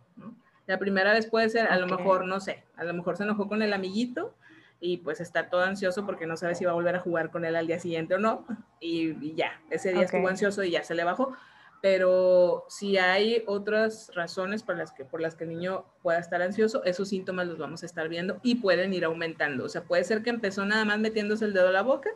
La 0.67 0.77
primera 0.77 1.13
vez 1.13 1.27
puede 1.27 1.49
ser, 1.49 1.67
a 1.67 1.77
lo 1.77 1.87
mejor, 1.87 2.25
no 2.25 2.39
sé, 2.39 2.63
a 2.75 2.83
lo 2.83 2.93
mejor 2.93 3.17
se 3.17 3.23
enojó 3.23 3.47
con 3.47 3.61
el 3.61 3.73
amiguito 3.73 4.35
y 4.79 4.97
pues 4.97 5.19
está 5.19 5.49
todo 5.49 5.61
ansioso 5.61 6.05
porque 6.05 6.27
no 6.27 6.37
sabe 6.37 6.55
si 6.55 6.65
va 6.65 6.71
a 6.71 6.75
volver 6.75 6.95
a 6.95 6.99
jugar 6.99 7.31
con 7.31 7.43
él 7.45 7.55
al 7.55 7.67
día 7.67 7.79
siguiente 7.79 8.15
o 8.15 8.19
no. 8.19 8.45
Y, 8.79 9.33
ya, 9.35 9.61
ese 9.69 9.93
día 9.93 10.03
estuvo 10.03 10.27
ansioso 10.27 10.63
y 10.63 10.71
ya 10.71 10.83
se 10.83 10.95
le 10.95 11.03
bajó 11.03 11.35
pero 11.81 12.65
si 12.67 12.97
hay 12.97 13.43
otras 13.47 14.11
razones 14.13 14.63
por 14.63 14.77
las, 14.77 14.91
que, 14.91 15.05
por 15.05 15.21
las 15.21 15.35
que 15.35 15.45
el 15.45 15.51
niño 15.51 15.85
pueda 16.01 16.19
estar 16.19 16.41
ansioso, 16.41 16.83
esos 16.83 17.09
síntomas 17.09 17.47
los 17.47 17.57
vamos 17.57 17.83
a 17.83 17.85
estar 17.85 18.09
viendo 18.09 18.39
y 18.43 18.55
pueden 18.55 18.93
ir 18.93 19.05
aumentando. 19.05 19.65
O 19.65 19.69
sea, 19.69 19.83
puede 19.83 20.03
ser 20.03 20.21
que 20.21 20.29
empezó 20.29 20.65
nada 20.65 20.83
más 20.83 20.99
metiéndose 20.99 21.45
el 21.45 21.53
dedo 21.53 21.69
a 21.69 21.71
la 21.71 21.81
boca 21.81 22.09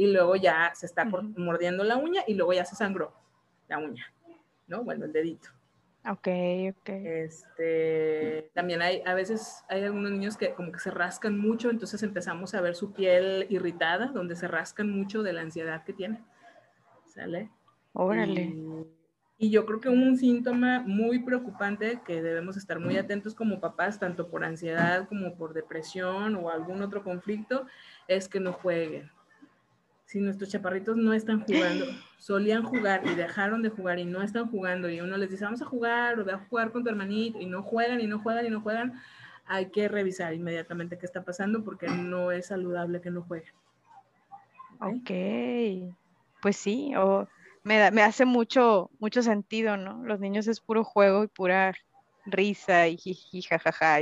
y 0.00 0.06
luego 0.06 0.34
ya 0.34 0.72
se 0.74 0.86
está 0.86 1.04
mordiendo 1.04 1.84
la 1.84 1.98
uña 1.98 2.22
y 2.26 2.32
luego 2.32 2.54
ya 2.54 2.64
se 2.64 2.74
sangró 2.74 3.12
la 3.68 3.76
uña, 3.76 4.10
¿no? 4.66 4.82
Bueno, 4.82 5.04
el 5.04 5.12
dedito. 5.12 5.50
Ok, 6.08 6.26
ok. 6.70 6.88
Este, 6.88 8.50
también 8.54 8.80
hay, 8.80 9.02
a 9.04 9.12
veces 9.12 9.62
hay 9.68 9.84
algunos 9.84 10.10
niños 10.10 10.38
que 10.38 10.54
como 10.54 10.72
que 10.72 10.78
se 10.78 10.90
rascan 10.90 11.38
mucho, 11.38 11.68
entonces 11.68 12.02
empezamos 12.02 12.54
a 12.54 12.62
ver 12.62 12.76
su 12.76 12.94
piel 12.94 13.46
irritada, 13.50 14.06
donde 14.06 14.36
se 14.36 14.48
rascan 14.48 14.90
mucho 14.90 15.22
de 15.22 15.34
la 15.34 15.42
ansiedad 15.42 15.84
que 15.84 15.92
tiene. 15.92 16.24
¿Sale? 17.04 17.50
Órale. 17.92 18.54
Y 19.36 19.50
yo 19.50 19.66
creo 19.66 19.82
que 19.82 19.90
un 19.90 20.16
síntoma 20.16 20.80
muy 20.80 21.18
preocupante 21.18 22.00
que 22.06 22.22
debemos 22.22 22.56
estar 22.56 22.80
muy 22.80 22.96
atentos 22.96 23.34
como 23.34 23.60
papás, 23.60 23.98
tanto 23.98 24.30
por 24.30 24.44
ansiedad 24.44 25.06
como 25.10 25.36
por 25.36 25.52
depresión 25.52 26.36
o 26.36 26.48
algún 26.48 26.80
otro 26.80 27.04
conflicto, 27.04 27.66
es 28.08 28.30
que 28.30 28.40
no 28.40 28.54
jueguen. 28.54 29.10
Si 30.10 30.18
nuestros 30.18 30.50
chaparritos 30.50 30.96
no 30.96 31.12
están 31.12 31.44
jugando, 31.44 31.86
solían 32.18 32.64
jugar 32.64 33.02
y 33.06 33.14
dejaron 33.14 33.62
de 33.62 33.68
jugar 33.68 34.00
y 34.00 34.04
no 34.04 34.22
están 34.22 34.50
jugando 34.50 34.90
y 34.90 35.00
uno 35.00 35.16
les 35.16 35.30
dice, 35.30 35.44
vamos 35.44 35.62
a 35.62 35.66
jugar 35.66 36.18
o 36.18 36.24
ve 36.24 36.32
a 36.32 36.38
jugar 36.50 36.72
con 36.72 36.82
tu 36.82 36.90
hermanito 36.90 37.38
y 37.38 37.46
no 37.46 37.62
juegan 37.62 38.00
y 38.00 38.08
no 38.08 38.18
juegan 38.18 38.44
y 38.44 38.50
no 38.50 38.60
juegan, 38.60 39.00
hay 39.46 39.66
que 39.66 39.86
revisar 39.86 40.34
inmediatamente 40.34 40.98
qué 40.98 41.06
está 41.06 41.22
pasando 41.22 41.62
porque 41.62 41.86
no 41.86 42.32
es 42.32 42.46
saludable 42.46 43.00
que 43.00 43.12
no 43.12 43.22
jueguen. 43.22 43.52
Ok, 44.80 45.94
pues 46.42 46.56
sí, 46.56 46.92
o 46.96 47.28
me, 47.62 47.88
me 47.92 48.02
hace 48.02 48.24
mucho, 48.24 48.90
mucho 48.98 49.22
sentido, 49.22 49.76
¿no? 49.76 50.02
Los 50.02 50.18
niños 50.18 50.48
es 50.48 50.58
puro 50.58 50.82
juego 50.82 51.22
y 51.22 51.28
pura 51.28 51.72
risa 52.26 52.88
y 52.88 52.96
jiji, 52.96 53.42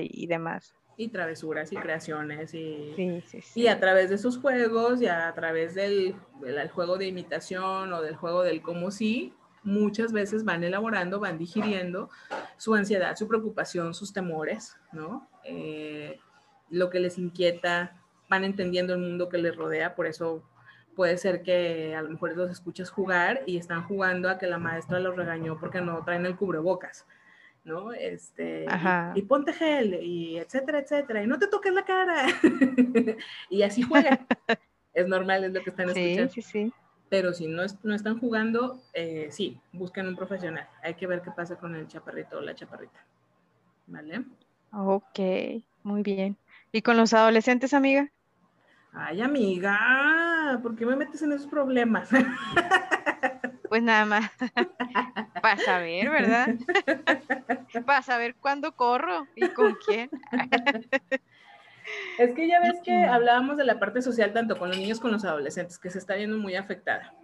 y, 0.00 0.26
demás. 0.26 0.74
Y 0.98 1.08
travesuras 1.08 1.72
y 1.72 1.76
creaciones 1.76 2.52
y, 2.54 3.22
y 3.54 3.66
a 3.68 3.78
través 3.78 4.10
de 4.10 4.16
esos 4.16 4.36
juegos 4.36 5.00
y 5.00 5.06
a 5.06 5.32
través 5.32 5.74
del, 5.74 6.14
del, 6.42 6.68
juego 6.70 6.98
de 6.98 7.06
imitación 7.06 7.92
o 7.92 8.02
del 8.02 8.16
juego 8.16 8.42
del 8.42 8.60
como 8.60 8.90
sí, 8.90 9.32
muchas 9.62 10.12
veces 10.12 10.44
van 10.44 10.64
elaborando, 10.64 11.20
van 11.20 11.38
digiriendo 11.38 12.10
su 12.56 12.74
ansiedad, 12.74 13.16
su 13.16 13.28
preocupación, 13.28 13.94
sus 13.94 14.12
temores, 14.12 14.76
¿no? 14.92 15.28
Eh, 15.44 16.18
lo 16.68 16.90
que 16.90 17.00
les 17.00 17.16
inquieta, 17.16 17.96
van 18.28 18.44
entendiendo 18.44 18.92
el 18.92 19.00
mundo 19.00 19.28
que 19.28 19.38
les 19.38 19.56
rodea, 19.56 19.94
por 19.94 20.06
eso 20.06 20.42
puede 20.98 21.16
ser 21.16 21.42
que 21.42 21.94
a 21.94 22.02
lo 22.02 22.10
mejor 22.10 22.36
los 22.36 22.50
escuchas 22.50 22.90
jugar 22.90 23.42
y 23.46 23.56
están 23.56 23.84
jugando 23.84 24.28
a 24.28 24.36
que 24.36 24.48
la 24.48 24.58
maestra 24.58 24.98
los 24.98 25.14
regañó 25.14 25.56
porque 25.60 25.80
no 25.80 26.02
traen 26.04 26.26
el 26.26 26.36
cubrebocas, 26.36 27.06
¿no? 27.68 27.92
Este, 27.92 28.66
y, 29.14 29.22
ponte 29.22 29.52
gel, 29.52 30.02
y 30.02 30.38
etcétera, 30.38 30.80
etcétera, 30.80 31.22
y 31.22 31.26
no 31.26 31.38
te 31.38 31.46
toques 31.46 31.72
la 31.72 31.84
cara. 31.84 32.26
y 33.50 33.62
así 33.62 33.82
juegan. 33.82 34.26
es 34.94 35.06
normal, 35.06 35.44
es 35.44 35.52
lo 35.52 35.62
que 35.62 35.70
están 35.70 35.90
escuchando. 35.90 36.32
Sí, 36.32 36.42
sí, 36.42 36.50
sí. 36.50 36.72
Pero 37.10 37.32
si 37.32 37.46
no, 37.46 37.62
no 37.84 37.94
están 37.94 38.18
jugando, 38.18 38.82
eh, 38.92 39.28
sí, 39.30 39.58
busquen 39.72 40.08
un 40.08 40.16
profesional. 40.16 40.68
Hay 40.82 40.94
que 40.94 41.06
ver 41.06 41.22
qué 41.22 41.30
pasa 41.30 41.56
con 41.56 41.74
el 41.74 41.86
chaparrito 41.86 42.38
o 42.38 42.40
la 42.40 42.54
chaparrita. 42.54 43.04
¿Vale? 43.86 44.24
Ok, 44.72 45.18
muy 45.82 46.02
bien. 46.02 46.36
¿Y 46.72 46.82
con 46.82 46.96
los 46.96 47.14
adolescentes, 47.14 47.72
amiga? 47.72 48.10
Ay, 48.92 49.20
amiga, 49.22 50.58
¿por 50.62 50.74
qué 50.74 50.84
me 50.84 50.96
metes 50.96 51.22
en 51.22 51.32
esos 51.32 51.46
problemas? 51.46 52.10
Pues 53.68 53.82
nada 53.82 54.04
más, 54.04 54.30
para 55.42 55.58
saber, 55.58 56.10
¿verdad? 56.10 56.54
para 57.86 58.02
saber 58.02 58.34
cuándo 58.36 58.72
corro 58.72 59.26
y 59.34 59.48
con 59.48 59.76
quién. 59.86 60.10
es 62.18 62.34
que 62.34 62.48
ya 62.48 62.60
ves 62.60 62.80
que 62.84 63.04
hablábamos 63.04 63.56
de 63.56 63.64
la 63.64 63.78
parte 63.78 64.02
social 64.02 64.32
tanto 64.32 64.58
con 64.58 64.68
los 64.68 64.78
niños 64.78 64.98
como 64.98 65.10
con 65.10 65.12
los 65.12 65.24
adolescentes, 65.24 65.78
que 65.78 65.90
se 65.90 65.98
está 65.98 66.14
viendo 66.14 66.38
muy 66.38 66.54
afectada. 66.56 67.14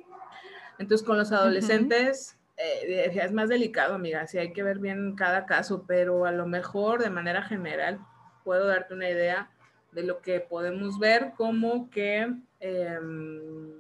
Entonces, 0.79 1.07
con 1.07 1.17
los 1.17 1.33
adolescentes 1.33 2.39
eh, 2.57 3.11
es 3.15 3.33
más 3.33 3.49
delicado, 3.49 3.95
amiga, 3.95 4.27
sí 4.27 4.39
hay 4.39 4.53
que 4.53 4.63
ver 4.63 4.79
bien 4.79 5.17
cada 5.17 5.47
caso, 5.47 5.85
pero 5.87 6.25
a 6.25 6.33
lo 6.33 6.47
mejor 6.47 7.03
de 7.03 7.11
manera 7.11 7.43
general 7.43 7.99
puedo 8.45 8.67
darte 8.67 8.95
una 8.95 9.09
idea 9.09 9.51
de 9.93 10.03
lo 10.03 10.21
que 10.21 10.41
podemos 10.41 10.99
ver 10.99 11.33
como 11.37 11.91
que 11.91 12.33
em, 12.61 13.73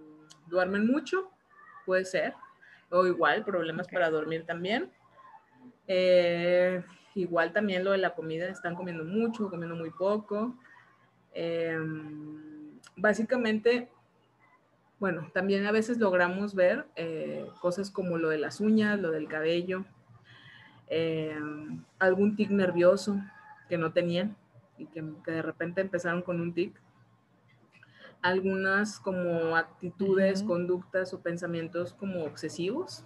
duermen 0.47 0.87
mucho, 0.87 1.31
puede 1.87 2.05
ser, 2.05 2.35
o 2.91 3.07
igual 3.07 3.45
problemas 3.45 3.89
para 3.89 4.11
dormir 4.11 4.45
también. 4.47 4.91
Eh, 5.87 6.83
igual 7.15 7.53
también 7.53 7.85
lo 7.85 7.93
de 7.93 7.99
la 7.99 8.15
comida, 8.15 8.47
están 8.49 8.75
comiendo 8.75 9.05
mucho, 9.05 9.51
comiendo 9.51 9.77
muy 9.77 9.91
poco. 9.91 10.55
Em, 11.33 12.79
básicamente, 12.97 13.89
bueno, 14.99 15.29
también 15.33 15.67
a 15.67 15.73
veces 15.73 15.99
logramos 15.99 16.55
ver 16.55 16.87
eh, 16.97 17.49
cosas 17.61 17.91
como 17.91 18.19
lo 18.19 18.29
de 18.29 18.39
las 18.39 18.61
uñas, 18.61 19.01
lo 19.01 19.11
del 19.11 19.29
cabello, 19.29 19.85
em, 20.89 21.83
algún 21.99 22.37
tic 22.37 22.51
nervioso 22.51 23.21
que 23.69 23.79
no 23.79 23.93
tenían 23.93 24.37
y 24.79 24.87
que, 24.87 25.03
de 25.03 25.43
repente 25.43 25.81
empezaron 25.81 26.23
con 26.23 26.41
un 26.41 26.53
tic. 26.55 26.81
Algunas 28.25 29.01
como 29.01 29.55
actitudes, 29.55 30.43
conductas 30.43 31.13
o 31.13 31.21
pensamientos 31.21 31.93
como 31.93 32.25
obsesivos. 32.25 33.05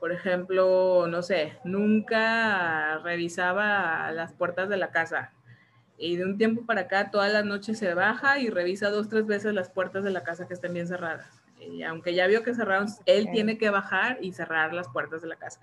Por 0.00 0.10
ejemplo, 0.10 1.06
no 1.06 1.22
sé, 1.22 1.58
nunca 1.62 2.98
revisaba 2.98 4.10
las 4.10 4.32
puertas 4.32 4.68
de 4.68 4.78
la 4.78 4.90
casa. 4.90 5.32
Y 5.96 6.16
de 6.16 6.24
un 6.24 6.38
tiempo 6.38 6.66
para 6.66 6.82
acá, 6.82 7.12
todas 7.12 7.32
las 7.32 7.44
noches 7.44 7.78
se 7.78 7.94
baja 7.94 8.40
y 8.40 8.50
revisa 8.50 8.90
dos, 8.90 9.08
tres 9.08 9.26
veces 9.26 9.54
las 9.54 9.70
puertas 9.70 10.02
de 10.02 10.10
la 10.10 10.24
casa 10.24 10.48
que 10.48 10.54
estén 10.54 10.74
bien 10.74 10.88
cerradas. 10.88 11.40
Y 11.60 11.84
aunque 11.84 12.12
ya 12.12 12.26
vio 12.26 12.42
que 12.42 12.52
cerraron, 12.52 12.88
él 13.06 13.28
tiene 13.30 13.58
que 13.58 13.70
bajar 13.70 14.18
y 14.20 14.32
cerrar 14.32 14.74
las 14.74 14.88
puertas 14.88 15.22
de 15.22 15.28
la 15.28 15.36
casa. 15.36 15.60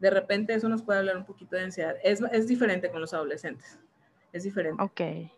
De 0.00 0.08
repente 0.08 0.54
eso 0.54 0.70
nos 0.70 0.82
puede 0.82 1.00
hablar 1.00 1.18
un 1.18 1.26
poquito 1.26 1.56
de 1.56 1.64
ansiedad. 1.64 1.94
Es, 2.02 2.22
es 2.32 2.48
diferente 2.48 2.90
con 2.90 3.02
los 3.02 3.12
adolescentes. 3.12 3.78
Es 4.32 4.44
diferente. 4.44 4.82
Ok 4.82 5.30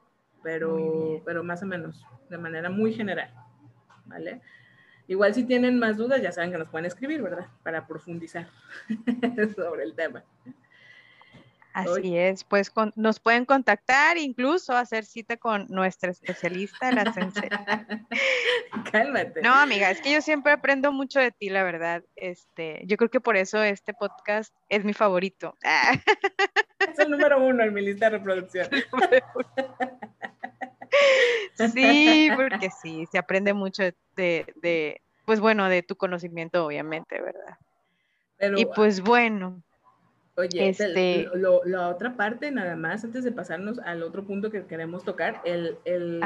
pero, 0.42 1.22
pero 1.24 1.42
más 1.44 1.62
o 1.62 1.66
menos, 1.66 2.04
de 2.28 2.38
manera 2.38 2.70
muy 2.70 2.92
general, 2.92 3.30
¿vale? 4.06 4.40
Igual 5.08 5.34
si 5.34 5.44
tienen 5.44 5.78
más 5.78 5.96
dudas, 5.96 6.22
ya 6.22 6.30
saben 6.30 6.52
que 6.52 6.58
nos 6.58 6.68
pueden 6.68 6.86
escribir, 6.86 7.20
¿verdad? 7.20 7.48
Para 7.62 7.86
profundizar 7.86 8.48
sobre 9.56 9.82
el 9.82 9.94
tema. 9.94 10.22
Así 11.72 12.16
es, 12.16 12.42
pues 12.44 12.72
nos 12.96 13.20
pueden 13.20 13.44
contactar, 13.44 14.18
incluso 14.18 14.76
hacer 14.76 15.04
cita 15.04 15.36
con 15.36 15.66
nuestra 15.68 16.10
especialista, 16.10 16.90
la 16.90 17.12
sensei. 17.12 17.48
Cálmate. 18.92 19.40
No, 19.42 19.54
amiga, 19.54 19.90
es 19.90 20.00
que 20.00 20.12
yo 20.12 20.20
siempre 20.20 20.52
aprendo 20.52 20.92
mucho 20.92 21.20
de 21.20 21.30
ti, 21.30 21.48
la 21.48 21.62
verdad. 21.62 22.02
Este, 22.16 22.82
yo 22.86 22.96
creo 22.96 23.10
que 23.10 23.20
por 23.20 23.36
eso 23.36 23.62
este 23.62 23.94
podcast 23.94 24.54
es 24.68 24.84
mi 24.84 24.94
favorito. 24.94 25.56
Es 26.80 26.98
el 26.98 27.10
número 27.10 27.38
uno 27.44 27.62
en 27.62 27.72
mi 27.72 27.82
lista 27.82 28.10
de 28.10 28.18
reproducción. 28.18 28.68
Sí, 31.72 32.30
porque 32.34 32.70
sí, 32.82 33.06
se 33.12 33.18
aprende 33.18 33.52
mucho 33.52 33.84
de, 34.16 35.02
pues 35.24 35.38
bueno, 35.38 35.68
de 35.68 35.82
tu 35.82 35.96
conocimiento, 35.96 36.66
obviamente, 36.66 37.20
¿verdad? 37.20 37.58
y 38.56 38.66
pues 38.66 39.02
bueno. 39.02 39.62
Oye, 40.40 40.68
este... 40.70 41.28
la 41.34 41.88
otra 41.88 42.16
parte, 42.16 42.50
nada 42.50 42.76
más, 42.76 43.04
antes 43.04 43.24
de 43.24 43.32
pasarnos 43.32 43.78
al 43.80 44.02
otro 44.02 44.24
punto 44.24 44.50
que 44.50 44.64
queremos 44.66 45.04
tocar, 45.04 45.40
el, 45.44 45.78
el 45.84 46.22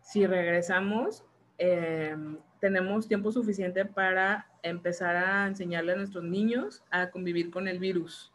si 0.00 0.26
regresamos, 0.26 1.24
em, 1.58 2.38
tenemos 2.58 3.06
tiempo 3.06 3.32
suficiente 3.32 3.84
para 3.84 4.46
empezar 4.62 5.16
a 5.16 5.46
enseñarle 5.46 5.92
a 5.92 5.96
nuestros 5.96 6.24
niños 6.24 6.82
a 6.90 7.10
convivir 7.10 7.50
con 7.50 7.68
el 7.68 7.78
virus 7.78 8.32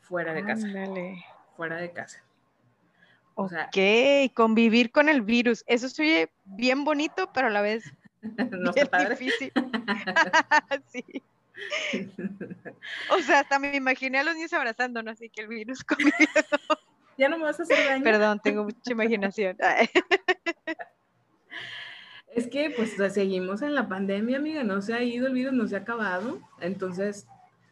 fuera 0.00 0.32
de 0.32 0.44
casa. 0.44 0.66
Fuera 1.56 1.76
de 1.76 1.92
casa. 1.92 2.24
O 3.34 3.44
ok, 3.44 4.32
convivir 4.34 4.92
con 4.92 5.08
el 5.08 5.22
virus. 5.22 5.64
Eso 5.66 5.88
soy 5.88 6.28
bien 6.44 6.84
bonito, 6.84 7.30
pero 7.34 7.48
a 7.48 7.50
la 7.50 7.62
vez 7.62 7.92
no 8.50 8.72
bien 8.72 8.88
difícil. 9.10 9.52
sí. 10.86 11.04
O 13.10 13.18
sea, 13.20 13.40
hasta 13.40 13.58
me 13.58 13.76
imaginé 13.76 14.18
a 14.18 14.24
los 14.24 14.34
niños 14.34 14.52
abrazándonos, 14.52 15.14
así 15.14 15.30
que 15.30 15.42
el 15.42 15.48
virus 15.48 15.84
conviviendo. 15.84 16.58
Ya 17.16 17.28
no 17.28 17.38
me 17.38 17.44
vas 17.44 17.60
a 17.60 17.62
hacer 17.62 17.78
daño. 17.86 18.02
Perdón, 18.02 18.40
tengo 18.42 18.64
mucha 18.64 18.90
imaginación. 18.90 19.56
Es 22.34 22.48
que 22.48 22.70
pues 22.70 22.96
seguimos 23.12 23.62
en 23.62 23.76
la 23.76 23.88
pandemia, 23.88 24.38
amiga, 24.38 24.64
no 24.64 24.82
se 24.82 24.94
ha 24.94 25.02
ido 25.02 25.28
el 25.28 25.34
virus, 25.34 25.52
no 25.52 25.68
se 25.68 25.76
ha 25.76 25.80
acabado. 25.80 26.40
Entonces, 26.60 27.28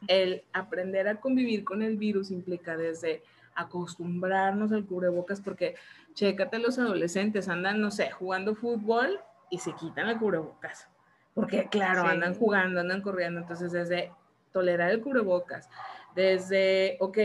el 0.07 0.45
aprender 0.53 1.09
a 1.09 1.21
convivir 1.21 1.65
con 1.65 1.83
el 1.83 1.97
virus 1.97 2.31
implica 2.31 2.77
desde 2.77 3.23
acostumbrarnos 3.55 4.73
al 4.73 4.87
cubrebocas 4.87 5.41
porque 5.41 5.75
chécate 6.15 6.59
los 6.59 6.79
adolescentes 6.79 7.49
andan, 7.49 7.81
no 7.81 7.91
sé, 7.91 8.11
jugando 8.13 8.55
fútbol 8.55 9.21
y 9.51 9.59
se 9.59 9.75
quitan 9.75 10.09
el 10.09 10.19
cubrebocas. 10.19 10.89
Porque 11.35 11.69
claro, 11.69 12.03
andan 12.07 12.35
jugando, 12.35 12.81
andan 12.81 13.01
corriendo, 13.01 13.41
entonces 13.41 13.73
desde 13.73 14.13
tolerar 14.53 14.91
el 14.91 15.01
cubrebocas, 15.01 15.69
desde, 16.15 16.99
ok, 17.01 17.19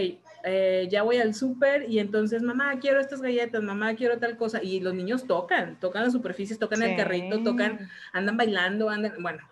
eh, 0.43 0.87
ya 0.89 1.03
voy 1.03 1.17
al 1.17 1.33
súper 1.33 1.89
y 1.89 1.99
entonces, 1.99 2.41
mamá, 2.41 2.79
quiero 2.79 3.01
estas 3.01 3.21
galletas, 3.21 3.61
mamá, 3.61 3.95
quiero 3.95 4.17
tal 4.17 4.37
cosa, 4.37 4.63
y 4.63 4.79
los 4.79 4.93
niños 4.93 5.27
tocan, 5.27 5.77
tocan 5.79 6.03
las 6.03 6.13
superficies, 6.13 6.57
tocan 6.57 6.81
el 6.81 6.95
carrito, 6.95 7.43
tocan, 7.43 7.89
andan 8.13 8.37
bailando, 8.37 8.89
andan, 8.89 9.13
bueno, 9.19 9.43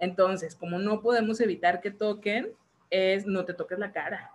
entonces, 0.00 0.56
como 0.56 0.80
no 0.80 1.00
podemos 1.00 1.40
evitar 1.40 1.80
que 1.80 1.92
toquen, 1.92 2.52
es 2.90 3.24
no 3.24 3.44
te 3.44 3.54
toques 3.54 3.78
la 3.78 3.92
cara 3.92 4.32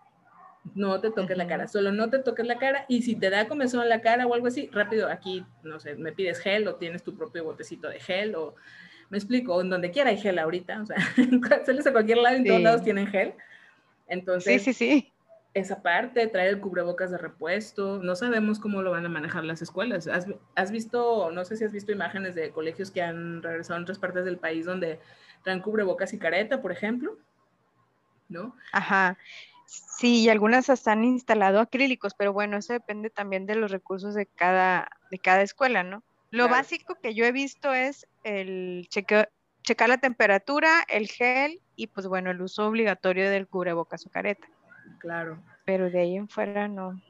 no 0.75 0.99
te 0.99 1.11
toques 1.11 1.37
la 1.37 1.47
cara, 1.47 1.67
solo 1.67 1.91
no 1.91 2.09
te 2.09 2.19
toques 2.19 2.45
la 2.45 2.57
cara 2.57 2.85
y 2.87 3.01
si 3.01 3.15
te 3.15 3.29
da 3.29 3.47
comezón 3.47 3.83
en 3.83 3.89
la 3.89 4.01
cara 4.01 4.25
o 4.27 4.33
algo 4.33 4.47
así, 4.47 4.69
rápido 4.71 5.09
aquí, 5.09 5.45
no 5.63 5.79
sé, 5.79 5.95
me 5.95 6.11
pides 6.11 6.39
gel 6.39 6.67
o 6.67 6.75
tienes 6.75 7.03
tu 7.03 7.15
propio 7.15 7.43
botecito 7.43 7.89
de 7.89 7.99
gel 7.99 8.35
o 8.35 8.55
me 9.09 9.17
explico, 9.17 9.61
en 9.61 9.69
donde 9.69 9.91
quiera 9.91 10.09
hay 10.09 10.17
gel 10.17 10.39
ahorita, 10.39 10.81
o 10.81 10.85
sea, 10.85 10.97
sales 11.65 11.87
a 11.87 11.91
cualquier 11.91 12.19
lado, 12.19 12.35
en 12.35 12.45
todos 12.45 12.61
lados 12.61 12.83
tienen 12.83 13.07
gel. 13.07 13.33
Entonces, 14.07 14.63
sí, 14.63 14.73
sí, 14.73 14.77
sí. 14.77 15.13
Esa 15.53 15.81
parte, 15.81 16.27
traer 16.27 16.49
el 16.49 16.59
cubrebocas 16.59 17.09
de 17.09 17.17
repuesto, 17.17 17.99
no 18.03 18.15
sabemos 18.15 18.59
cómo 18.59 18.81
lo 18.81 18.91
van 18.91 19.05
a 19.05 19.09
manejar 19.09 19.43
las 19.43 19.61
escuelas. 19.61 20.07
¿Has, 20.07 20.27
has 20.55 20.71
visto, 20.71 21.31
no 21.31 21.45
sé 21.45 21.57
si 21.57 21.63
has 21.63 21.71
visto 21.71 21.91
imágenes 21.91 22.35
de 22.35 22.51
colegios 22.51 22.91
que 22.91 23.01
han 23.01 23.41
regresado 23.41 23.77
en 23.77 23.83
otras 23.83 23.97
partes 23.97 24.25
del 24.25 24.37
país 24.37 24.65
donde 24.65 24.99
traen 25.43 25.61
cubrebocas 25.61 26.13
y 26.13 26.19
careta, 26.19 26.61
por 26.61 26.71
ejemplo? 26.71 27.17
¿No? 28.29 28.55
Ajá. 28.71 29.17
Sí, 29.65 30.21
y 30.23 30.29
algunas 30.29 30.69
hasta 30.69 30.91
han 30.91 31.03
instalado 31.03 31.59
acrílicos, 31.59 32.13
pero 32.13 32.33
bueno, 32.33 32.57
eso 32.57 32.73
depende 32.73 33.09
también 33.09 33.45
de 33.45 33.55
los 33.55 33.71
recursos 33.71 34.13
de 34.13 34.25
cada, 34.25 34.89
de 35.09 35.19
cada 35.19 35.41
escuela, 35.41 35.83
¿no? 35.83 36.03
Lo 36.31 36.49
básico 36.49 36.95
que 37.01 37.13
yo 37.13 37.25
he 37.25 37.31
visto 37.31 37.73
es 37.73 38.07
el 38.23 38.87
checar 38.89 39.89
la 39.89 39.97
temperatura, 39.97 40.83
el 40.87 41.07
gel 41.07 41.61
y 41.75 41.87
pues 41.87 42.07
bueno, 42.07 42.31
el 42.31 42.41
uso 42.41 42.67
obligatorio 42.67 43.29
del 43.29 43.47
cubrebocas 43.47 44.05
o 44.05 44.09
careta. 44.09 44.47
Claro. 44.99 45.41
Pero 45.65 45.89
de 45.89 45.99
ahí 45.99 46.15
en 46.15 46.27
fuera 46.27 46.67
no. 46.67 47.01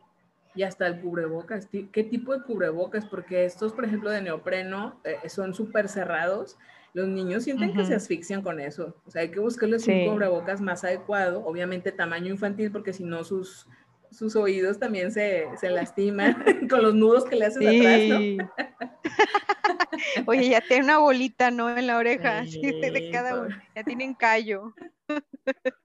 Y 0.55 0.63
hasta 0.63 0.87
el 0.87 1.01
cubrebocas, 1.01 1.67
¿qué 1.67 2.03
tipo 2.03 2.35
de 2.35 2.43
cubrebocas? 2.43 3.05
Porque 3.05 3.45
estos, 3.45 3.73
por 3.73 3.85
ejemplo, 3.85 4.09
de 4.09 4.21
neopreno 4.21 4.99
eh, 5.03 5.29
son 5.29 5.53
súper 5.53 5.87
cerrados 5.87 6.57
los 6.97 7.07
niños 7.07 7.43
sienten 7.43 7.75
que 7.75 7.85
se 7.85 7.93
asfixian 7.93 8.41
con 8.41 8.59
eso. 8.59 8.95
O 9.05 9.11
sea, 9.11 9.21
hay 9.21 9.29
que 9.29 9.39
buscarles 9.39 9.87
un 9.87 10.07
cubrebocas 10.07 10.61
más 10.61 10.83
adecuado, 10.83 11.45
obviamente 11.45 11.91
tamaño 11.91 12.31
infantil, 12.31 12.71
porque 12.71 12.91
si 12.91 13.03
no 13.03 13.23
sus, 13.23 13.67
sus 14.11 14.35
oídos 14.35 14.79
también 14.79 15.11
se, 15.11 15.47
se 15.59 15.69
lastiman 15.69 16.43
con 16.69 16.81
los 16.81 16.95
nudos 16.95 17.25
que 17.25 17.35
le 17.35 17.45
haces 17.45 17.67
atrás, 17.67 18.01
¿no? 18.09 18.51
Oye, 20.25 20.49
ya 20.49 20.61
tiene 20.61 20.85
una 20.85 20.99
bolita, 20.99 21.51
¿no? 21.51 21.75
En 21.75 21.87
la 21.87 21.97
oreja, 21.97 22.39
así 22.39 22.61
de 22.61 23.09
cada 23.11 23.41
uno. 23.41 23.55
Ya 23.75 23.83
tienen 23.83 24.13
callo. 24.13 24.73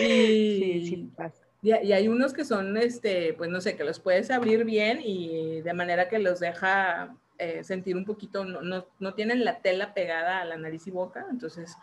Y, 0.00 0.04
y, 0.04 1.12
y, 1.60 1.92
hay 1.92 2.08
unos 2.08 2.32
que 2.32 2.46
son, 2.46 2.78
este, 2.78 3.34
pues 3.34 3.50
no 3.50 3.60
sé, 3.60 3.76
que 3.76 3.84
los 3.84 4.00
puedes 4.00 4.30
abrir 4.30 4.64
bien 4.64 5.00
y 5.04 5.60
de 5.60 5.74
manera 5.74 6.08
que 6.08 6.18
los 6.18 6.40
deja 6.40 7.14
eh, 7.36 7.62
sentir 7.64 7.94
un 7.94 8.06
poquito, 8.06 8.46
no, 8.46 8.86
no, 8.98 9.14
tienen 9.14 9.44
la 9.44 9.58
tela 9.58 9.92
pegada 9.92 10.40
a 10.40 10.44
la 10.46 10.56
nariz 10.56 10.86
y 10.86 10.90
boca, 10.90 11.26
entonces 11.30 11.76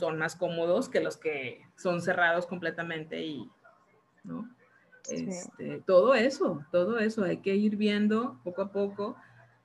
son 0.00 0.18
más 0.18 0.34
cómodos 0.34 0.88
que 0.88 0.98
los 0.98 1.16
que 1.16 1.62
son 1.76 2.02
cerrados 2.02 2.46
completamente 2.46 3.22
y, 3.22 3.48
¿no? 4.28 4.48
Este, 5.10 5.82
todo 5.86 6.14
eso, 6.14 6.64
todo 6.70 6.98
eso, 6.98 7.24
hay 7.24 7.38
que 7.38 7.56
ir 7.56 7.76
viendo 7.76 8.38
poco 8.44 8.62
a 8.62 8.72
poco 8.72 9.16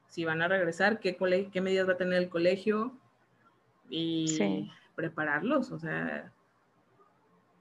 si 0.07 0.25
van 0.25 0.41
a 0.41 0.47
regresar, 0.47 0.99
qué, 0.99 1.17
qué 1.51 1.61
medidas 1.61 1.87
va 1.87 1.93
a 1.93 1.97
tener 1.97 2.21
el 2.21 2.29
colegio 2.29 2.95
y 3.89 4.69
prepararlos, 4.95 5.71
o 5.71 5.79
sea. 5.79 6.31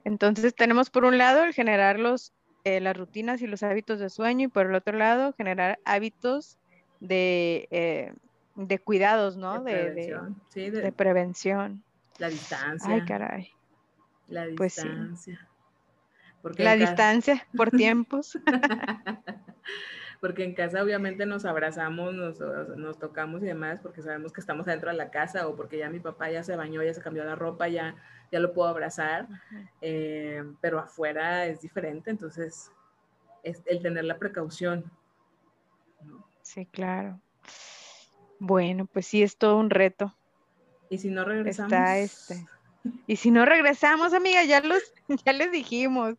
Entonces 0.03 0.53
tenemos 0.53 0.89
por 0.89 1.03
un 1.03 1.17
lado 1.17 1.43
el 1.43 1.53
generar 1.53 1.99
los, 1.99 2.31
eh, 2.63 2.79
las 2.79 2.95
rutinas 2.95 3.41
y 3.41 3.47
los 3.47 3.63
hábitos 3.63 3.99
de 3.99 4.09
sueño 4.09 4.45
y 4.45 4.49
por 4.49 4.67
el 4.67 4.75
otro 4.75 4.97
lado 4.97 5.33
generar 5.33 5.79
hábitos 5.83 6.59
de, 6.99 7.67
eh, 7.71 8.13
de 8.55 8.79
cuidados, 8.79 9.35
¿no? 9.35 9.63
De 9.63 9.73
prevención. 9.73 10.41
De, 10.53 10.71
de, 10.71 10.91
prevención. 10.91 11.83
La 12.19 12.29
distancia. 12.29 12.93
Ay, 12.93 13.05
caray. 13.05 13.51
La 14.27 14.45
distancia. 14.45 15.39
Pues 15.39 15.52
Porque 16.43 16.63
la 16.63 16.75
distancia 16.75 17.47
por 17.55 17.71
tiempos. 17.71 18.37
porque 20.19 20.43
en 20.43 20.53
casa 20.53 20.83
obviamente 20.83 21.25
nos 21.25 21.45
abrazamos, 21.45 22.13
nos, 22.13 22.39
nos, 22.77 22.99
tocamos 22.99 23.41
y 23.41 23.45
demás, 23.45 23.79
porque 23.81 24.01
sabemos 24.01 24.31
que 24.31 24.41
estamos 24.41 24.65
dentro 24.65 24.91
de 24.91 24.97
la 24.97 25.09
casa 25.09 25.47
o 25.47 25.55
porque 25.55 25.77
ya 25.77 25.89
mi 25.89 25.99
papá 25.99 26.29
ya 26.29 26.43
se 26.43 26.55
bañó, 26.55 26.83
ya 26.83 26.93
se 26.93 27.01
cambió 27.01 27.23
la 27.23 27.35
ropa, 27.35 27.69
ya, 27.69 27.95
ya 28.31 28.39
lo 28.39 28.53
puedo 28.53 28.69
abrazar, 28.69 29.27
eh, 29.81 30.43
pero 30.61 30.79
afuera 30.79 31.45
es 31.45 31.61
diferente, 31.61 32.11
entonces 32.11 32.71
es 33.41 33.63
el 33.65 33.81
tener 33.81 34.03
la 34.03 34.17
precaución. 34.17 34.91
Sí, 36.41 36.65
claro. 36.65 37.19
Bueno, 38.39 38.85
pues 38.85 39.07
sí, 39.07 39.23
es 39.23 39.37
todo 39.37 39.57
un 39.57 39.69
reto. 39.69 40.13
¿Y 40.89 40.97
si 40.97 41.09
no 41.09 41.23
regresamos? 41.23 41.71
Está 41.71 41.97
este. 41.97 42.45
Y 43.07 43.15
si 43.15 43.31
no 43.31 43.45
regresamos, 43.45 44.13
amiga, 44.13 44.43
ya 44.43 44.61
los, 44.61 44.81
ya 45.25 45.33
les 45.33 45.51
dijimos, 45.51 46.15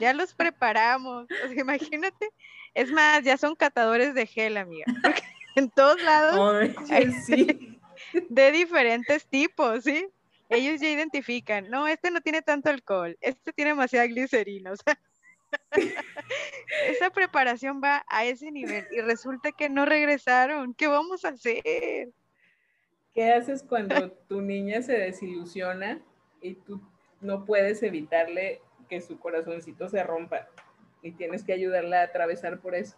ya 0.00 0.12
los 0.12 0.34
preparamos. 0.34 1.26
imagínate, 1.56 2.30
es 2.74 2.90
más, 2.90 3.22
ya 3.22 3.36
son 3.36 3.54
catadores 3.54 4.14
de 4.14 4.26
gel, 4.26 4.56
amiga. 4.56 4.86
en 5.56 5.70
todos 5.70 6.02
lados. 6.02 6.70
sí. 7.26 7.74
De 8.30 8.52
diferentes 8.52 9.26
tipos, 9.26 9.84
¿sí? 9.84 10.06
Ellos 10.48 10.80
ya 10.80 10.88
identifican, 10.88 11.68
no, 11.68 11.86
este 11.86 12.10
no 12.10 12.20
tiene 12.20 12.40
tanto 12.42 12.70
alcohol, 12.70 13.18
este 13.20 13.52
tiene 13.52 13.72
demasiada 13.72 14.06
glicerina, 14.06 14.72
o 14.72 14.76
sea, 14.76 14.98
esa 16.88 17.10
preparación 17.10 17.82
va 17.82 18.04
a 18.08 18.24
ese 18.24 18.50
nivel 18.50 18.86
y 18.90 19.00
resulta 19.00 19.52
que 19.52 19.68
no 19.68 19.84
regresaron, 19.84 20.74
¿qué 20.74 20.86
vamos 20.86 21.24
a 21.24 21.30
hacer? 21.30 22.08
¿Qué 23.12 23.32
haces 23.32 23.62
cuando 23.62 24.12
tu 24.28 24.40
niña 24.40 24.80
se 24.80 24.92
desilusiona 24.92 26.00
y 26.40 26.54
tú 26.54 26.80
no 27.20 27.44
puedes 27.44 27.82
evitarle 27.82 28.60
que 28.88 29.00
su 29.00 29.18
corazoncito 29.18 29.88
se 29.88 30.02
rompa 30.02 30.48
y 31.02 31.12
tienes 31.12 31.44
que 31.44 31.52
ayudarla 31.52 32.00
a 32.00 32.04
atravesar 32.04 32.60
por 32.60 32.74
eso? 32.74 32.96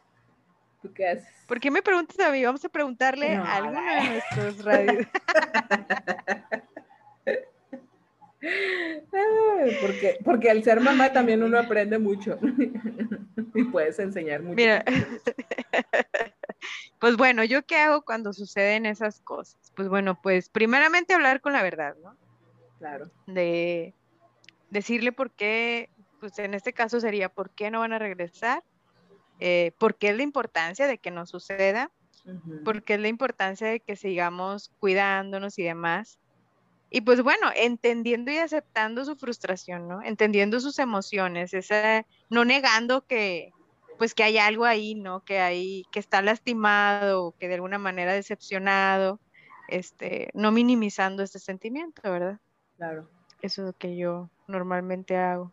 ¿Tú 0.83 0.93
qué 0.93 1.09
haces? 1.09 1.29
¿Por 1.47 1.61
qué 1.61 1.71
me 1.71 1.83
preguntas 1.83 2.19
a 2.21 2.31
mí? 2.31 2.45
Vamos 2.45 2.65
a 2.65 2.69
preguntarle 2.69 3.35
a 3.35 3.57
alguno 3.57 3.81
de 3.81 4.09
nuestros 4.09 4.65
radios. 4.65 5.07
porque, 9.83 10.19
porque 10.25 10.51
al 10.51 10.65
ser 10.65 10.81
mamá 10.81 11.13
también 11.13 11.43
uno 11.43 11.59
aprende 11.59 11.99
mucho 11.99 12.39
y 13.55 13.65
puedes 13.65 13.99
enseñar 13.99 14.43
mucho. 14.43 14.57
Mira, 14.57 14.85
pues 16.99 17.17
bueno, 17.17 17.45
¿yo 17.45 17.65
qué 17.65 17.77
hago 17.77 18.03
cuando 18.03 18.33
suceden 18.33 18.87
esas 18.87 19.21
cosas? 19.21 19.73
Pues 19.77 19.89
bueno, 19.89 20.21
pues 20.23 20.49
primeramente 20.49 21.15
hablar 21.15 21.41
con 21.41 21.53
la 21.53 21.63
verdad, 21.63 21.95
¿no? 22.03 22.17
Claro. 22.81 23.11
De 23.27 23.95
decirle 24.71 25.13
por 25.13 25.31
qué, 25.31 25.91
pues 26.19 26.39
en 26.39 26.55
este 26.55 26.73
caso 26.73 26.99
sería 26.99 27.29
por 27.29 27.51
qué 27.51 27.71
no 27.71 27.81
van 27.81 27.93
a 27.93 27.99
regresar, 27.99 28.65
eh, 29.39 29.73
por 29.79 29.97
qué 29.97 30.09
es 30.09 30.17
la 30.17 30.23
importancia 30.23 30.87
de 30.87 30.97
que 30.97 31.11
no 31.11 31.27
suceda, 31.27 31.91
por 32.65 32.83
qué 32.83 32.95
es 32.95 33.01
la 33.01 33.09
importancia 33.09 33.67
de 33.67 33.81
que 33.81 33.97
sigamos 33.97 34.73
cuidándonos 34.81 35.59
y 35.59 35.63
demás. 35.63 36.19
Y 36.89 37.03
pues 37.03 37.23
bueno, 37.23 37.51
entendiendo 37.55 38.31
y 38.33 38.39
aceptando 38.39 39.05
su 39.05 39.15
frustración, 39.15 39.87
¿no? 39.87 40.03
Entendiendo 40.03 40.59
sus 40.59 40.79
emociones, 40.79 41.53
esa, 41.53 42.07
no 42.31 42.47
negando 42.47 43.07
que, 43.07 43.53
pues 43.99 44.15
que 44.15 44.23
hay 44.23 44.39
algo 44.39 44.65
ahí, 44.65 44.95
¿no? 44.95 45.23
Que 45.23 45.39
hay, 45.41 45.85
que 45.93 46.01
está 46.01 46.23
lastimado, 46.23 47.35
que 47.39 47.49
de 47.49 47.57
alguna 47.57 47.77
manera 47.77 48.15
decepcionado, 48.15 49.21
este, 49.69 50.31
no 50.33 50.51
minimizando 50.51 51.23
este 51.23 51.39
sentimiento, 51.39 52.11
¿verdad? 52.11 52.41
Claro. 52.81 53.07
Eso 53.43 53.61
es 53.61 53.67
lo 53.67 53.73
que 53.75 53.95
yo 53.95 54.31
normalmente 54.49 55.15
hago. 55.15 55.53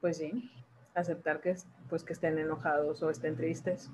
Pues 0.00 0.16
sí, 0.16 0.50
aceptar 0.96 1.40
que, 1.40 1.54
pues, 1.88 2.02
que 2.02 2.12
estén 2.12 2.40
enojados 2.40 3.00
o 3.04 3.10
estén 3.10 3.36
tristes 3.36 3.88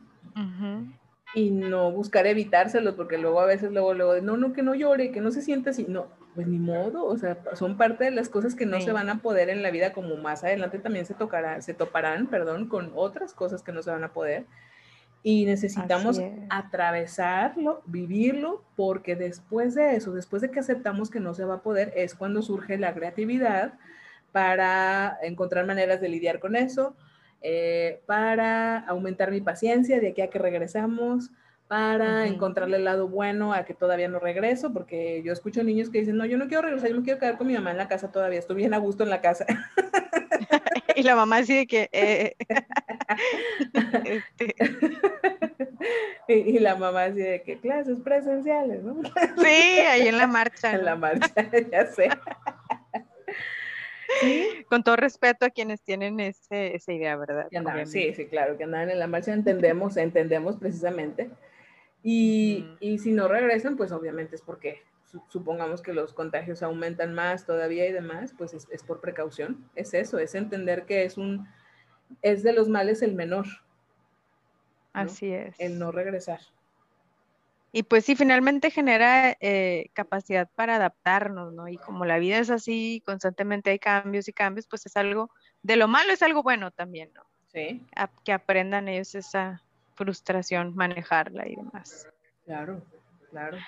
y 1.34 1.50
no 1.50 1.92
buscar 1.92 2.26
evitárselos, 2.26 2.94
porque 2.94 3.18
luego 3.18 3.40
a 3.40 3.44
veces 3.44 3.72
luego, 3.72 3.92
luego, 3.92 4.22
no, 4.22 4.38
no, 4.38 4.54
que 4.54 4.62
no 4.62 4.74
llore, 4.74 5.12
que 5.12 5.20
no 5.20 5.32
se 5.32 5.42
sienta 5.42 5.68
así, 5.68 5.84
no, 5.86 6.06
pues 6.34 6.46
ni 6.46 6.56
modo, 6.56 7.04
o 7.04 7.18
sea, 7.18 7.36
son 7.52 7.76
parte 7.76 8.04
de 8.04 8.10
las 8.10 8.30
cosas 8.30 8.54
que 8.54 8.64
no 8.64 8.80
se 8.80 8.92
van 8.92 9.10
a 9.10 9.20
poder 9.20 9.50
en 9.50 9.62
la 9.62 9.70
vida, 9.70 9.92
como 9.92 10.16
más 10.16 10.42
adelante 10.42 10.78
también 10.78 11.04
se 11.04 11.12
tocará, 11.12 11.60
se 11.60 11.74
toparán, 11.74 12.26
perdón, 12.28 12.70
con 12.70 12.90
otras 12.94 13.34
cosas 13.34 13.62
que 13.62 13.72
no 13.72 13.82
se 13.82 13.90
van 13.90 14.04
a 14.04 14.14
poder. 14.14 14.46
Y 15.22 15.44
necesitamos 15.44 16.20
atravesarlo, 16.50 17.82
vivirlo, 17.86 18.62
porque 18.76 19.16
después 19.16 19.74
de 19.74 19.96
eso, 19.96 20.12
después 20.12 20.40
de 20.42 20.50
que 20.50 20.60
aceptamos 20.60 21.10
que 21.10 21.18
no 21.18 21.34
se 21.34 21.44
va 21.44 21.54
a 21.54 21.62
poder, 21.62 21.92
es 21.96 22.14
cuando 22.14 22.42
surge 22.42 22.78
la 22.78 22.94
creatividad 22.94 23.74
para 24.30 25.18
encontrar 25.22 25.66
maneras 25.66 26.00
de 26.00 26.08
lidiar 26.08 26.38
con 26.38 26.54
eso, 26.54 26.94
eh, 27.42 28.02
para 28.06 28.78
aumentar 28.80 29.30
mi 29.30 29.40
paciencia 29.40 29.98
de 30.00 30.08
aquí 30.08 30.20
a 30.20 30.30
que 30.30 30.38
regresamos, 30.38 31.30
para 31.68 32.26
encontrarle 32.26 32.76
el 32.76 32.84
lado 32.84 33.08
bueno 33.08 33.52
a 33.52 33.64
que 33.64 33.74
todavía 33.74 34.08
no 34.08 34.20
regreso, 34.20 34.72
porque 34.72 35.22
yo 35.24 35.32
escucho 35.32 35.64
niños 35.64 35.90
que 35.90 35.98
dicen, 35.98 36.16
no, 36.16 36.24
yo 36.24 36.38
no 36.38 36.46
quiero 36.46 36.62
regresar, 36.62 36.90
yo 36.90 36.96
me 36.96 37.02
quiero 37.02 37.18
quedar 37.18 37.38
con 37.38 37.48
mi 37.48 37.54
mamá 37.54 37.72
en 37.72 37.78
la 37.78 37.88
casa 37.88 38.12
todavía, 38.12 38.38
estoy 38.38 38.56
bien 38.56 38.74
a 38.74 38.78
gusto 38.78 39.02
en 39.02 39.10
la 39.10 39.20
casa. 39.20 39.46
y 40.96 41.02
la 41.02 41.14
mamá 41.14 41.36
así 41.38 41.54
de 41.54 41.66
que... 41.66 41.88
Eh, 41.92 42.34
este. 44.04 44.54
y, 46.28 46.58
la 46.58 46.74
mamá 46.74 47.04
así 47.04 47.18
de 47.18 47.42
que 47.42 47.58
clases 47.58 47.98
presenciales, 48.00 48.82
¿no? 48.82 49.00
sí, 49.42 49.46
ahí 49.46 50.08
en 50.08 50.18
la 50.18 50.26
marcha. 50.26 50.72
En 50.72 50.84
la 50.84 50.96
marcha, 50.96 51.32
ya 51.70 51.86
sé. 51.86 52.08
Con 54.68 54.82
todo 54.82 54.96
respeto 54.96 55.44
a 55.44 55.50
quienes 55.50 55.82
tienen 55.82 56.18
ese, 56.20 56.74
esa 56.74 56.92
idea, 56.92 57.16
¿verdad? 57.16 57.48
sí, 57.84 58.14
sí, 58.14 58.26
claro, 58.26 58.56
que 58.56 58.64
andan 58.64 58.88
en 58.88 58.98
la 58.98 59.06
marcha, 59.06 59.34
entendemos, 59.34 59.96
entendemos 59.98 60.56
precisamente. 60.56 61.28
Y, 62.02 62.66
y, 62.80 62.98
si 62.98 63.12
no 63.12 63.28
regresan, 63.28 63.76
pues 63.76 63.92
obviamente 63.92 64.36
es 64.36 64.42
porque 64.42 64.80
supongamos 65.28 65.82
que 65.82 65.92
los 65.92 66.12
contagios 66.12 66.62
aumentan 66.62 67.14
más 67.14 67.46
todavía 67.46 67.86
y 67.86 67.92
demás, 67.92 68.34
pues 68.36 68.54
es, 68.54 68.66
es, 68.70 68.82
por 68.82 69.00
precaución. 69.00 69.68
Es 69.74 69.94
eso, 69.94 70.18
es 70.18 70.34
entender 70.34 70.84
que 70.84 71.04
es 71.04 71.16
un, 71.16 71.48
es 72.22 72.42
de 72.42 72.52
los 72.52 72.68
males 72.68 73.02
el 73.02 73.14
menor. 73.14 73.46
Así 74.92 75.32
es. 75.32 75.54
El 75.58 75.78
no 75.78 75.92
regresar. 75.92 76.40
Y 77.72 77.82
pues 77.82 78.06
sí, 78.06 78.16
finalmente 78.16 78.70
genera 78.70 79.36
eh, 79.40 79.90
capacidad 79.92 80.48
para 80.54 80.76
adaptarnos, 80.76 81.52
¿no? 81.52 81.68
Y 81.68 81.76
como 81.76 82.06
la 82.06 82.18
vida 82.18 82.38
es 82.38 82.48
así, 82.48 83.02
constantemente 83.04 83.70
hay 83.70 83.78
cambios 83.78 84.28
y 84.28 84.32
cambios, 84.32 84.66
pues 84.66 84.86
es 84.86 84.96
algo, 84.96 85.30
de 85.62 85.76
lo 85.76 85.86
malo 85.86 86.12
es 86.12 86.22
algo 86.22 86.42
bueno 86.42 86.70
también, 86.70 87.12
¿no? 87.14 87.22
Sí. 87.48 87.86
que 88.24 88.32
aprendan 88.32 88.88
ellos 88.88 89.14
esa 89.14 89.62
frustración, 89.94 90.74
manejarla 90.74 91.48
y 91.48 91.56
demás. 91.56 92.08
Claro, 92.44 92.82
claro. 93.30 93.58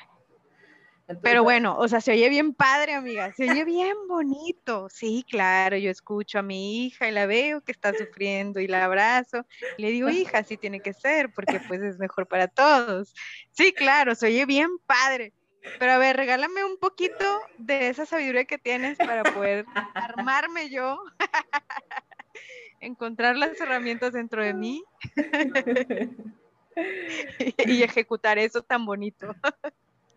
Pero 1.22 1.42
bueno, 1.42 1.76
o 1.78 1.88
sea, 1.88 2.00
se 2.00 2.12
oye 2.12 2.28
bien 2.28 2.54
padre, 2.54 2.94
amiga, 2.94 3.32
se 3.32 3.50
oye 3.50 3.64
bien 3.64 3.96
bonito. 4.08 4.88
Sí, 4.90 5.24
claro, 5.28 5.76
yo 5.76 5.90
escucho 5.90 6.38
a 6.38 6.42
mi 6.42 6.84
hija 6.84 7.08
y 7.08 7.12
la 7.12 7.26
veo 7.26 7.62
que 7.62 7.72
está 7.72 7.94
sufriendo 7.94 8.60
y 8.60 8.66
la 8.66 8.84
abrazo. 8.84 9.46
Y 9.76 9.82
le 9.82 9.90
digo, 9.90 10.10
hija, 10.10 10.44
sí 10.44 10.58
tiene 10.58 10.80
que 10.80 10.92
ser, 10.92 11.30
porque 11.32 11.60
pues 11.66 11.82
es 11.82 11.98
mejor 11.98 12.26
para 12.26 12.46
todos. 12.46 13.14
Sí, 13.52 13.72
claro, 13.72 14.14
se 14.14 14.26
oye 14.26 14.44
bien 14.44 14.68
padre. 14.86 15.32
Pero 15.78 15.92
a 15.92 15.98
ver, 15.98 16.16
regálame 16.16 16.64
un 16.64 16.76
poquito 16.78 17.24
de 17.58 17.88
esa 17.88 18.04
sabiduría 18.04 18.44
que 18.44 18.58
tienes 18.58 18.98
para 18.98 19.22
poder 19.24 19.64
armarme 19.94 20.70
yo, 20.70 20.98
encontrar 22.80 23.36
las 23.36 23.60
herramientas 23.60 24.12
dentro 24.12 24.44
de 24.44 24.54
mí 24.54 24.82
y 27.66 27.82
ejecutar 27.82 28.38
eso 28.38 28.62
tan 28.62 28.84
bonito. 28.84 29.34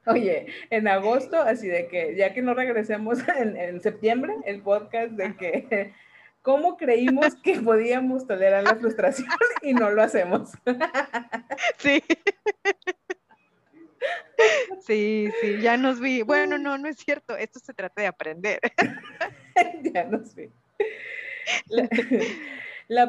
Oye, 0.05 0.47
en 0.69 0.87
agosto, 0.87 1.39
así 1.39 1.67
de 1.67 1.87
que 1.87 2.15
ya 2.15 2.33
que 2.33 2.41
no 2.41 2.53
regresemos 2.53 3.19
en, 3.37 3.81
septiembre, 3.81 4.35
el 4.45 4.61
podcast 4.61 5.11
de 5.11 5.35
que 5.35 5.93
cómo 6.41 6.77
creímos 6.77 7.35
que 7.35 7.59
podíamos 7.59 8.25
tolerar 8.25 8.63
la 8.63 8.75
frustración 8.75 9.27
y 9.61 9.73
no 9.73 9.89
lo 9.91 10.01
hacemos. 10.01 10.51
Sí. 11.77 12.03
Sí, 14.79 15.29
sí, 15.39 15.61
ya 15.61 15.77
nos 15.77 15.99
vi. 15.99 16.23
Bueno, 16.23 16.57
no, 16.57 16.77
no 16.79 16.87
es 16.87 16.97
cierto. 16.97 17.37
Esto 17.37 17.59
se 17.59 17.73
trata 17.73 18.01
de 18.01 18.07
aprender. 18.07 18.59
Ya 19.93 20.05
nos 20.05 20.33
vi 20.33 20.49
la 21.67 21.87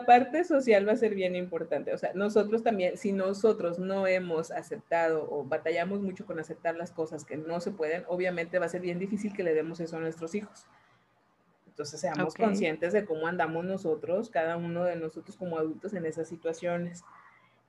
parte 0.04 0.44
social 0.44 0.86
va 0.86 0.92
a 0.92 0.96
ser 0.96 1.12
bien 1.12 1.34
importante. 1.34 1.92
O 1.92 1.98
sea, 1.98 2.12
nosotros 2.14 2.62
también, 2.62 2.96
si 2.96 3.10
nosotros 3.10 3.80
no 3.80 4.06
hemos 4.06 4.52
aceptado 4.52 5.26
o 5.28 5.42
batallamos 5.42 6.00
mucho 6.00 6.24
con 6.24 6.38
aceptar 6.38 6.76
las 6.76 6.92
cosas 6.92 7.24
que 7.24 7.36
no 7.36 7.60
se 7.60 7.72
pueden, 7.72 8.04
obviamente 8.06 8.60
va 8.60 8.66
a 8.66 8.68
ser 8.68 8.80
bien 8.80 9.00
difícil 9.00 9.32
que 9.32 9.42
le 9.42 9.54
demos 9.54 9.80
eso 9.80 9.96
a 9.96 10.00
nuestros 10.00 10.36
hijos. 10.36 10.66
Entonces, 11.66 12.00
seamos 12.00 12.34
conscientes 12.34 12.92
de 12.92 13.04
cómo 13.04 13.26
andamos 13.26 13.64
nosotros, 13.64 14.30
cada 14.30 14.56
uno 14.56 14.84
de 14.84 14.94
nosotros 14.94 15.36
como 15.36 15.58
adultos 15.58 15.94
en 15.94 16.06
esas 16.06 16.28
situaciones. 16.28 17.02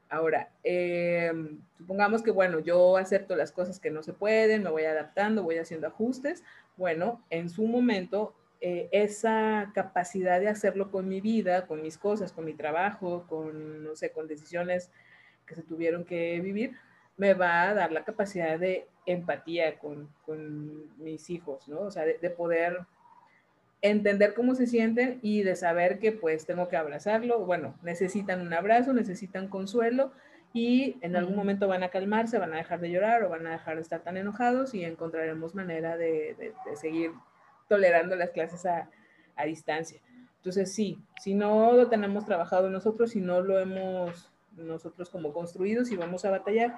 Ahora, 0.08 0.52
em, 0.62 1.62
supongamos 1.80 2.22
que, 2.22 2.30
bueno, 2.30 2.60
yo 2.60 2.98
acepto 2.98 3.36
las 3.36 3.52
cosas 3.52 3.80
que 3.80 3.90
no 3.90 4.04
se 4.04 4.14
pueden, 4.14 4.62
me 4.62 4.70
voy 4.70 4.84
adaptando, 4.84 5.42
voy 5.42 5.58
haciendo 5.58 5.88
ajustes. 5.88 6.44
Bueno, 6.78 7.24
en 7.32 7.50
su 7.50 7.66
momento 7.66 8.36
eh, 8.66 8.88
esa 8.94 9.74
capacidad 9.76 10.40
de 10.40 10.48
hacerlo 10.48 10.90
con 10.90 11.10
mi 11.10 11.20
vida, 11.20 11.68
con 11.68 11.82
mis 11.82 11.98
cosas, 11.98 12.32
con 12.32 12.46
mi 12.46 12.54
trabajo, 12.54 13.26
con, 13.28 13.84
no 13.84 13.94
sé, 13.98 14.14
con 14.14 14.26
decisiones 14.26 14.90
que 15.46 15.56
se 15.56 15.64
tuvieron 15.64 16.06
que 16.06 16.40
vivir, 16.40 16.72
me 17.18 17.34
va 17.34 17.64
a 17.64 17.74
dar 17.74 17.92
la 17.92 18.06
capacidad 18.06 18.58
de 18.58 18.88
empatía 19.06 19.78
con, 19.80 20.08
con 20.26 20.98
mis 20.98 21.30
hijos, 21.30 21.68
¿no? 21.68 21.82
O 21.82 21.92
sea, 21.92 22.06
de, 22.06 22.30
poder 22.30 22.80
entender 23.82 24.34
cómo 24.34 24.56
se 24.56 24.66
sienten 24.66 25.20
y 25.22 25.44
de 25.44 25.58
saber 25.58 26.00
que 26.00 26.14
pues 26.14 26.46
tengo 26.46 26.70
que 26.70 26.78
abrazarlo, 26.78 27.40
bueno, 27.46 27.78
necesitan 27.84 28.40
un 28.40 28.54
abrazo, 28.54 28.94
necesitan 28.94 29.50
consuelo 29.50 30.14
y 30.54 31.00
en 31.02 31.18
algún 31.18 31.36
momento 31.36 31.68
van 31.68 31.84
a 31.84 31.90
calmarse, 31.90 32.38
van 32.38 32.54
a 32.54 32.58
dejar 32.58 32.80
de 32.80 32.92
llorar 32.92 33.24
o 33.26 33.30
van 33.30 33.46
a 33.46 33.52
dejar 33.52 33.76
de 33.76 33.82
estar 33.82 34.04
tan 34.04 34.16
enojados 34.16 34.74
y 34.74 34.86
encontraremos 34.86 35.54
manera 35.54 35.98
de, 35.98 36.34
de, 36.40 36.54
de 36.66 36.76
seguir 36.78 37.12
tolerando 37.74 38.16
las 38.16 38.30
clases 38.30 38.68
a, 38.68 38.88
a 39.36 39.46
distancia. 39.46 40.00
Entonces, 40.38 40.72
sí, 40.72 41.00
si 41.20 41.34
no 41.34 41.72
lo 41.72 41.90
tenemos 41.90 42.24
trabajado 42.26 42.70
nosotros, 42.70 43.10
si 43.12 43.20
no 43.20 43.42
lo 43.42 43.58
hemos 43.58 44.30
nosotros 44.56 45.10
como 45.10 45.34
construido, 45.34 45.86
si 45.86 45.96
vamos 45.96 46.24
a 46.24 46.30
batallar, 46.30 46.76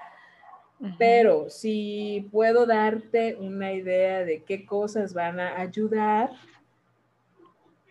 Pero 0.98 1.50
si 1.50 2.30
puedo 2.32 2.66
darte 2.66 3.36
una 3.36 3.74
idea 3.74 4.24
de 4.24 4.44
qué 4.44 4.66
cosas 4.66 5.14
van 5.14 5.40
a 5.40 5.60
ayudar, 5.60 6.32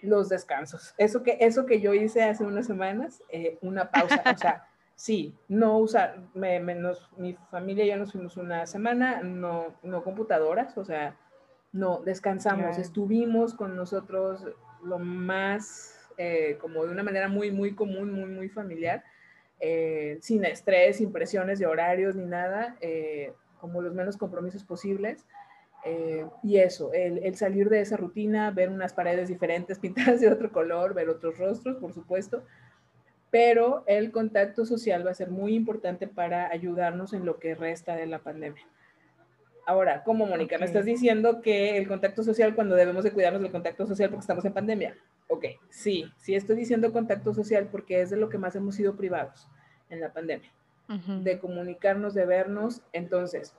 los 0.00 0.28
descansos. 0.28 0.94
Eso 0.98 1.22
que, 1.22 1.38
eso 1.40 1.66
que 1.66 1.80
yo 1.80 1.94
hice 1.94 2.22
hace 2.22 2.44
unas 2.44 2.66
semanas, 2.66 3.22
eh, 3.30 3.58
una 3.62 3.90
pausa, 3.90 4.22
o 4.34 4.38
sea, 4.38 4.68
sí, 4.94 5.34
no 5.48 5.78
usar, 5.78 6.20
menos, 6.34 7.10
mi 7.16 7.34
familia 7.50 7.84
y 7.84 7.88
yo 7.88 7.96
nos 7.96 8.12
fuimos 8.12 8.36
una 8.36 8.66
semana, 8.66 9.22
no, 9.22 9.74
no 9.82 10.04
computadoras, 10.04 10.76
o 10.78 10.84
sea, 10.84 11.16
no, 11.74 12.00
descansamos, 12.02 12.78
estuvimos 12.78 13.52
con 13.52 13.76
nosotros 13.76 14.46
lo 14.82 14.98
más, 14.98 15.98
eh, 16.16 16.56
como 16.60 16.86
de 16.86 16.92
una 16.92 17.02
manera 17.02 17.28
muy, 17.28 17.50
muy 17.50 17.74
común, 17.74 18.12
muy, 18.12 18.30
muy 18.30 18.48
familiar, 18.48 19.04
eh, 19.60 20.18
sin 20.22 20.44
estrés, 20.46 20.96
sin 20.96 21.12
presiones 21.12 21.58
de 21.58 21.66
horarios 21.66 22.16
ni 22.16 22.24
nada, 22.24 22.76
como 23.60 23.82
los 23.82 23.92
menos 23.92 24.16
compromisos 24.16 24.64
posibles. 24.64 25.26
Eh, 25.84 26.26
y 26.42 26.56
eso, 26.56 26.92
el, 26.94 27.36
salir 27.36 27.68
de 27.68 27.82
esa 27.82 27.98
rutina, 27.98 28.50
ver 28.50 28.70
unas 28.70 28.94
paredes 28.94 29.28
diferentes 29.28 29.78
pintadas 29.80 30.20
de 30.20 30.30
otro 30.30 30.50
color, 30.50 30.94
ver 30.94 31.10
otros 31.10 31.38
rostros, 31.38 31.76
por 31.76 31.92
supuesto, 31.92 32.42
pero 33.30 33.84
el 33.86 34.10
contacto 34.10 34.64
social 34.64 35.06
va 35.06 35.10
a 35.10 35.14
ser 35.14 35.30
muy 35.30 35.54
importante 35.54 36.06
para 36.06 36.48
ayudarnos 36.48 37.12
en 37.12 37.26
lo 37.26 37.38
que 37.38 37.54
resta 37.54 37.96
de 37.96 38.06
la 38.06 38.20
pandemia. 38.20 38.62
Ahora, 39.66 40.02
¿cómo, 40.04 40.26
Mónica? 40.26 40.58
Me 40.58 40.66
estás 40.66 40.84
diciendo 40.84 41.40
que 41.40 41.78
el 41.78 41.88
contacto 41.88 42.22
social, 42.22 42.54
cuando 42.54 42.74
debemos 42.74 43.04
de 43.04 43.12
cuidarnos 43.12 43.40
del 43.42 43.52
contacto 43.52 43.86
social 43.86 44.10
porque 44.10 44.20
estamos 44.20 44.44
en 44.44 44.52
pandemia. 44.52 44.96
Ok, 45.28 45.46
sí, 45.70 46.04
sí 46.18 46.34
estoy 46.34 46.56
diciendo 46.56 46.92
contacto 46.92 47.32
social 47.32 47.68
porque 47.70 48.02
es 48.02 48.10
de 48.10 48.16
lo 48.16 48.28
que 48.28 48.38
más 48.38 48.54
hemos 48.56 48.74
sido 48.74 48.96
privados 48.96 49.48
en 49.88 50.00
la 50.00 50.12
pandemia, 50.12 50.50
de 51.22 51.38
comunicarnos, 51.38 52.12
de 52.12 52.26
vernos. 52.26 52.82
Entonces, 52.92 53.56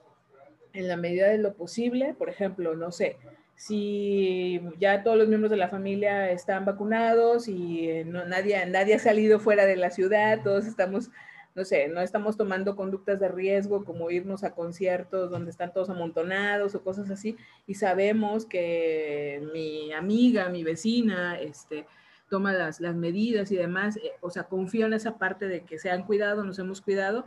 en 0.72 0.88
la 0.88 0.96
medida 0.96 1.28
de 1.28 1.38
lo 1.38 1.54
posible, 1.54 2.14
por 2.14 2.28
ejemplo, 2.28 2.76
no 2.76 2.92
sé, 2.92 3.16
si 3.56 4.60
ya 4.78 5.02
todos 5.02 5.16
los 5.16 5.28
miembros 5.28 5.50
de 5.50 5.56
la 5.56 5.68
familia 5.68 6.30
están 6.30 6.64
vacunados 6.64 7.48
y 7.48 7.88
eh, 7.88 8.04
no, 8.04 8.24
nadie, 8.26 8.64
nadie 8.66 8.94
ha 8.94 8.98
salido 8.98 9.40
fuera 9.40 9.64
de 9.64 9.76
la 9.76 9.90
ciudad, 9.90 10.42
todos 10.44 10.66
estamos, 10.66 11.10
no 11.56 11.64
sé, 11.64 11.88
no 11.88 12.02
estamos 12.02 12.36
tomando 12.36 12.76
conductas 12.76 13.18
de 13.18 13.28
riesgo 13.28 13.82
como 13.84 14.10
irnos 14.10 14.44
a 14.44 14.54
conciertos 14.54 15.30
donde 15.30 15.50
están 15.50 15.72
todos 15.72 15.88
amontonados 15.88 16.74
o 16.74 16.82
cosas 16.82 17.10
así, 17.10 17.36
y 17.66 17.74
sabemos 17.74 18.44
que 18.44 19.42
mi 19.54 19.90
amiga, 19.94 20.50
mi 20.50 20.62
vecina, 20.62 21.40
este, 21.40 21.86
toma 22.28 22.52
las, 22.52 22.80
las 22.80 22.94
medidas 22.94 23.50
y 23.50 23.56
demás, 23.56 23.96
eh, 23.96 24.12
o 24.20 24.30
sea, 24.30 24.44
confío 24.44 24.86
en 24.86 24.92
esa 24.92 25.16
parte 25.16 25.48
de 25.48 25.62
que 25.62 25.78
se 25.78 25.90
han 25.90 26.04
cuidado, 26.04 26.44
nos 26.44 26.58
hemos 26.58 26.82
cuidado, 26.82 27.24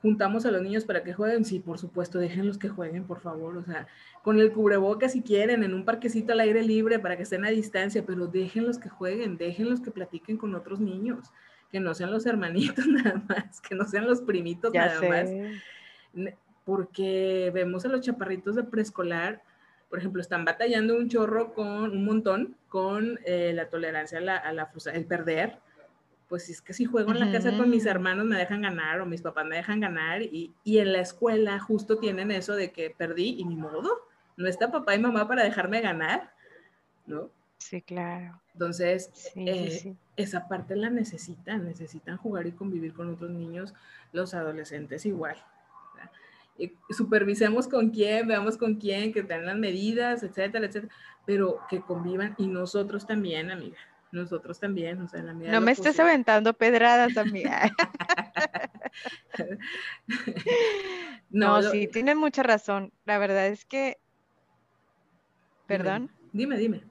juntamos 0.00 0.46
a 0.46 0.50
los 0.50 0.62
niños 0.62 0.86
para 0.86 1.02
que 1.04 1.12
jueguen, 1.12 1.44
sí, 1.44 1.60
por 1.60 1.78
supuesto, 1.78 2.18
déjenlos 2.18 2.56
que 2.56 2.70
jueguen, 2.70 3.04
por 3.04 3.20
favor, 3.20 3.58
o 3.58 3.64
sea, 3.64 3.88
con 4.22 4.38
el 4.40 4.52
cubrebocas 4.52 5.12
si 5.12 5.20
quieren, 5.20 5.64
en 5.64 5.74
un 5.74 5.84
parquecito 5.84 6.32
al 6.32 6.40
aire 6.40 6.62
libre 6.62 6.98
para 6.98 7.18
que 7.18 7.24
estén 7.24 7.44
a 7.44 7.50
distancia, 7.50 8.06
pero 8.06 8.26
déjenlos 8.26 8.78
que 8.78 8.88
jueguen, 8.88 9.36
déjenlos 9.36 9.80
que 9.80 9.90
platiquen 9.90 10.38
con 10.38 10.54
otros 10.54 10.80
niños, 10.80 11.30
que 11.70 11.80
no 11.80 11.94
sean 11.94 12.10
los 12.10 12.26
hermanitos 12.26 12.86
nada 12.86 13.22
más, 13.28 13.60
que 13.60 13.74
no 13.74 13.86
sean 13.86 14.06
los 14.06 14.22
primitos 14.22 14.72
nada 14.72 15.00
más, 15.02 15.28
porque 16.64 17.50
vemos 17.54 17.84
a 17.84 17.88
los 17.88 18.00
chaparritos 18.00 18.56
de 18.56 18.64
preescolar, 18.64 19.42
por 19.88 19.98
ejemplo, 19.98 20.20
están 20.20 20.44
batallando 20.44 20.96
un 20.96 21.08
chorro 21.08 21.54
con 21.54 21.92
un 21.92 22.04
montón 22.04 22.56
con 22.68 23.18
eh, 23.24 23.52
la 23.54 23.70
tolerancia 23.70 24.18
a 24.18 24.20
la, 24.20 24.36
a 24.36 24.52
la 24.52 24.70
el 24.92 25.06
perder, 25.06 25.58
pues 26.28 26.50
es 26.50 26.60
que 26.60 26.74
si 26.74 26.84
juego 26.84 27.10
en 27.10 27.20
la 27.20 27.32
casa 27.32 27.56
con 27.56 27.70
mis 27.70 27.86
hermanos 27.86 28.26
me 28.26 28.36
dejan 28.36 28.60
ganar 28.60 29.00
o 29.00 29.06
mis 29.06 29.22
papás 29.22 29.46
me 29.46 29.56
dejan 29.56 29.80
ganar 29.80 30.20
y, 30.22 30.54
en 30.66 30.92
la 30.92 31.00
escuela 31.00 31.58
justo 31.58 31.98
tienen 31.98 32.30
eso 32.30 32.54
de 32.54 32.70
que 32.70 32.90
perdí 32.90 33.36
y 33.38 33.44
ni 33.44 33.56
modo, 33.56 34.06
no 34.36 34.46
está 34.46 34.70
papá 34.70 34.94
y 34.94 34.98
mamá 34.98 35.26
para 35.26 35.42
dejarme 35.42 35.80
ganar, 35.80 36.34
¿no? 37.06 37.30
Sí, 37.58 37.82
claro. 37.82 38.40
Entonces, 38.54 39.10
eh, 39.34 39.94
esa 40.16 40.48
parte 40.48 40.76
la 40.76 40.90
necesitan, 40.90 41.64
necesitan 41.64 42.16
jugar 42.16 42.46
y 42.46 42.52
convivir 42.52 42.94
con 42.94 43.12
otros 43.12 43.30
niños, 43.30 43.74
los 44.12 44.34
adolescentes 44.34 45.04
igual. 45.06 45.36
Y 46.56 46.72
supervisemos 46.90 47.68
con 47.68 47.90
quién, 47.90 48.26
veamos 48.26 48.56
con 48.56 48.76
quién, 48.76 49.12
que 49.12 49.22
tengan 49.22 49.46
las 49.46 49.58
medidas, 49.58 50.22
etcétera, 50.24 50.66
etcétera, 50.66 50.92
pero 51.24 51.60
que 51.68 51.80
convivan 51.80 52.34
y 52.36 52.48
nosotros 52.48 53.06
también, 53.06 53.50
amiga 53.50 53.78
nosotros 54.12 54.58
también, 54.58 55.02
o 55.02 55.08
sea, 55.08 55.20
en 55.20 55.26
la 55.26 55.34
No 55.34 55.60
me 55.60 55.72
estés 55.72 55.98
aventando 56.00 56.54
pedradas, 56.54 57.16
amiga. 57.16 57.70
no, 61.30 61.62
sí, 61.62 61.88
tienes 61.88 62.16
mucha 62.16 62.42
razón. 62.42 62.92
La 63.04 63.18
verdad 63.18 63.46
es 63.46 63.64
que. 63.64 63.98
Perdón. 65.66 66.10
Dime, 66.32 66.56
dime. 66.56 66.82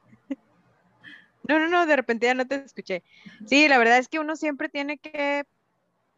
No, 1.47 1.59
no, 1.59 1.67
no, 1.67 1.85
de 1.85 1.95
repente 1.95 2.27
ya 2.27 2.33
no 2.33 2.47
te 2.47 2.55
escuché. 2.55 3.03
Sí, 3.45 3.67
la 3.67 3.77
verdad 3.77 3.97
es 3.97 4.07
que 4.07 4.19
uno 4.19 4.35
siempre 4.35 4.69
tiene 4.69 4.97
que 4.97 5.45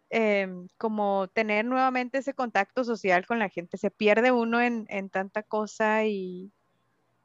em, 0.09 0.67
como 0.77 1.27
tener 1.27 1.65
nuevamente 1.65 2.19
ese 2.19 2.33
contacto 2.33 2.83
social 2.83 3.25
con 3.25 3.39
la 3.39 3.49
gente. 3.49 3.77
Se 3.77 3.91
pierde 3.91 4.31
uno 4.31 4.61
en, 4.61 4.85
en 4.89 5.09
tanta 5.09 5.43
cosa 5.43 6.05
y, 6.05 6.51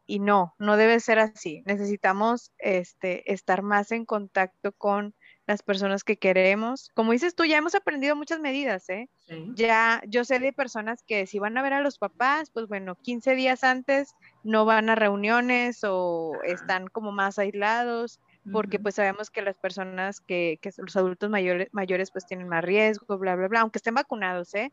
y 0.07 0.19
no, 0.19 0.55
no 0.59 0.77
debe 0.77 1.01
ser 1.01 1.19
así. 1.19 1.63
Necesitamos 1.67 2.53
este, 2.59 3.33
estar 3.33 3.63
más 3.63 3.93
en 3.93 4.05
contacto 4.05 4.73
con 4.73 5.15
las 5.47 5.63
personas 5.63 6.05
que 6.05 6.17
queremos. 6.17 6.91
Como 6.95 7.13
dices 7.13 7.35
tú, 7.35 7.45
ya 7.45 7.59
hemos 7.59 7.75
aprendido 7.75 8.17
muchas 8.17 8.41
medidas, 8.41 8.89
¿eh? 8.89 9.09
Ya, 9.55 10.03
yo 10.07 10.25
sé 10.25 10.39
de 10.39 10.53
personas 10.53 11.03
que 11.03 11.27
si 11.27 11.39
van 11.39 11.59
a 11.59 11.63
ver 11.63 11.75
a 11.75 11.81
los 11.81 11.99
papás, 11.99 12.51
pues 12.51 12.67
bueno, 12.67 12.97
15 12.97 13.35
días 13.35 13.65
antes 13.65 14.15
no 14.43 14.65
van 14.65 14.89
a 14.89 14.95
reuniones 14.95 15.81
o 15.85 16.33
están 16.45 16.89
como 16.89 17.13
más 17.13 17.39
aislados, 17.39 18.21
porque 18.53 18.79
pues 18.79 18.97
sabemos 18.97 19.31
que 19.31 19.41
las 19.41 19.57
personas 19.57 20.21
que, 20.21 20.59
que 20.61 20.71
los 20.77 20.97
adultos 20.97 21.31
mayores, 21.31 21.69
mayores 21.73 22.11
pues 22.11 22.27
tienen 22.27 22.49
más 22.49 22.63
riesgo, 22.63 23.19
bla, 23.19 23.37
bla, 23.37 23.49
bla, 23.49 23.61
aunque 23.61 23.79
estén 23.79 23.95
vacunados, 23.95 24.55
¿eh? 24.55 24.73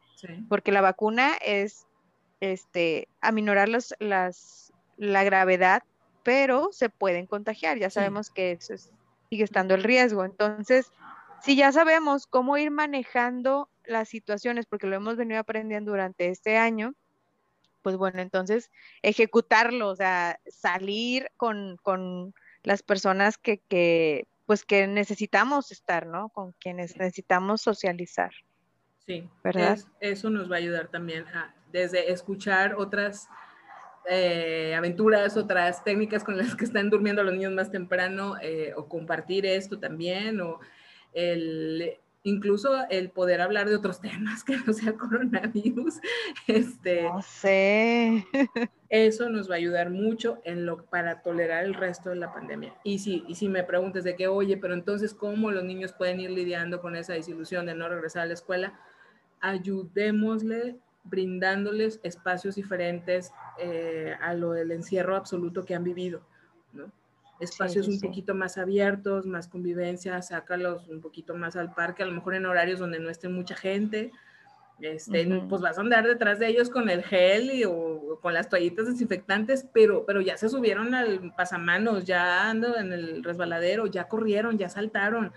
Porque 0.50 0.72
la 0.72 0.82
vacuna 0.82 1.34
es, 1.46 1.86
este, 2.40 3.08
aminorar 3.22 3.70
los, 3.70 3.94
las 4.00 4.74
la 4.98 5.24
gravedad, 5.24 5.84
pero 6.24 6.70
se 6.72 6.90
pueden 6.90 7.26
contagiar. 7.26 7.78
Ya 7.78 7.90
sabemos 7.90 8.30
que 8.30 8.52
eso 8.52 8.76
sigue 9.32 9.46
estando 9.46 9.74
el 9.76 9.84
riesgo. 9.84 10.26
Entonces, 10.26 10.92
si 11.42 11.56
ya 11.56 11.72
sabemos 11.72 12.28
cómo 12.28 12.58
ir 12.58 12.70
manejando 12.70 13.70
las 13.86 14.10
situaciones, 14.10 14.66
porque 14.66 14.88
lo 14.88 14.96
hemos 14.98 15.16
venido 15.16 15.40
aprendiendo 15.40 15.92
durante 15.92 16.28
este 16.28 16.58
año, 16.58 16.94
pues 17.82 17.96
bueno, 17.96 18.20
entonces 18.20 18.70
ejecutarlo, 19.02 19.88
o 19.88 19.96
sea, 19.96 20.38
salir 20.48 21.32
con, 21.38 21.80
las 22.64 22.84
personas 22.84 23.38
que, 23.38 23.60
que, 23.70 24.28
pues 24.46 24.66
que 24.66 24.86
necesitamos 24.86 25.72
estar, 25.72 26.06
¿no? 26.06 26.30
Con 26.30 26.52
quienes 26.52 26.98
necesitamos 26.98 27.62
socializar. 27.62 28.32
Sí, 29.06 29.28
¿verdad? 29.44 29.80
eso 30.00 30.30
nos 30.30 30.52
va 30.52 30.56
a 30.56 30.60
ayudar 30.60 30.90
también 30.90 31.26
a, 31.30 31.56
desde 31.72 32.12
escuchar 32.12 32.76
otras 32.76 33.30
eh, 34.10 34.74
aventuras, 34.76 35.38
otras 35.38 35.84
técnicas 35.84 36.24
con 36.24 36.38
las 36.38 36.56
que 36.56 36.66
están 36.66 36.90
durmiendo 36.90 37.24
los 37.24 37.34
niños 37.34 37.54
más 37.54 37.72
temprano, 37.72 38.36
eh, 38.42 38.74
o 38.76 38.88
compartir 38.88 39.46
esto 39.46 39.80
también, 39.80 40.42
o 40.42 40.60
el, 41.14 41.98
incluso 42.24 42.88
el 42.90 43.10
poder 43.10 43.42
hablar 43.42 43.70
de 43.70 43.76
otros 43.76 44.02
temas 44.02 44.44
que 44.44 44.58
no 44.58 44.74
sea 44.74 44.94
coronavirus. 44.94 46.00
Este, 46.48 47.04
no 47.04 47.22
sé. 47.22 48.26
Eso 48.90 49.30
nos 49.30 49.50
va 49.50 49.56
a 49.56 49.58
ayudar 49.58 49.90
mucho 49.90 50.40
en 50.44 50.66
lo, 50.66 50.84
para 50.86 51.22
tolerar 51.22 51.64
el 51.64 51.74
resto 51.74 52.10
de 52.10 52.18
la 52.18 52.34
pandemia. 52.34 52.74
Y 52.84 53.00
si, 53.00 53.24
y 53.28 53.36
si 53.36 53.48
me 53.48 53.64
preguntas 53.64 54.04
de 54.04 54.16
que, 54.16 54.28
oye, 54.28 54.58
pero 54.58 54.74
entonces, 54.74 55.14
¿cómo 55.14 55.52
los 55.52 55.64
niños 55.64 55.94
pueden 55.94 56.20
ir 56.20 56.32
lidiando 56.32 56.82
con 56.82 56.96
esa 56.96 57.14
desilusión 57.14 57.66
de 57.66 57.76
no 57.76 57.88
regresar 57.88 58.24
a 58.24 58.26
la 58.26 58.34
escuela? 58.34 58.80
Ayudémosle 59.40 60.78
brindándoles 61.04 62.00
espacios 62.04 62.56
diferentes 62.56 63.32
eh, 63.60 64.16
a 64.22 64.34
lo 64.34 64.52
del 64.52 64.72
encierro 64.72 65.16
absoluto 65.16 65.64
que 65.66 65.76
han 65.76 65.84
vivido, 65.84 66.22
¿no? 66.74 66.92
Espacios 67.40 67.88
un 67.88 68.00
poquito 68.00 68.36
más 68.36 68.60
abiertos, 68.60 69.26
más 69.26 69.48
convivencia, 69.48 70.22
sácalos 70.22 70.88
un 70.88 71.02
poquito 71.02 71.36
más 71.36 71.56
al 71.56 71.74
parque, 71.74 72.04
a 72.04 72.06
lo 72.06 72.12
mejor 72.12 72.36
en 72.36 72.46
horarios 72.46 72.80
donde 72.80 73.00
no 73.00 73.10
esté 73.10 73.30
mucha 73.30 73.56
gente, 73.56 74.12
este, 74.82 75.26
pues 75.48 75.62
vas 75.62 75.78
a 75.78 75.82
andar 75.82 76.08
detrás 76.08 76.40
de 76.40 76.48
ellos 76.48 76.70
con 76.70 76.90
el 76.90 77.04
gel 77.04 77.52
y, 77.52 77.64
o, 77.66 78.20
con 78.22 78.34
las 78.34 78.50
toallitas 78.50 78.88
desinfectantes, 78.88 79.68
pero, 79.74 80.06
pero 80.06 80.22
ya 80.22 80.38
se 80.38 80.50
subieron 80.50 80.96
al 80.96 81.34
pasamanos, 81.36 82.06
ya 82.06 82.50
andan 82.50 82.88
en 82.88 82.94
el 82.94 83.24
resbaladero, 83.24 83.86
ya 83.88 84.08
corrieron, 84.08 84.58
ya 84.58 84.70
saltaron. 84.70 85.34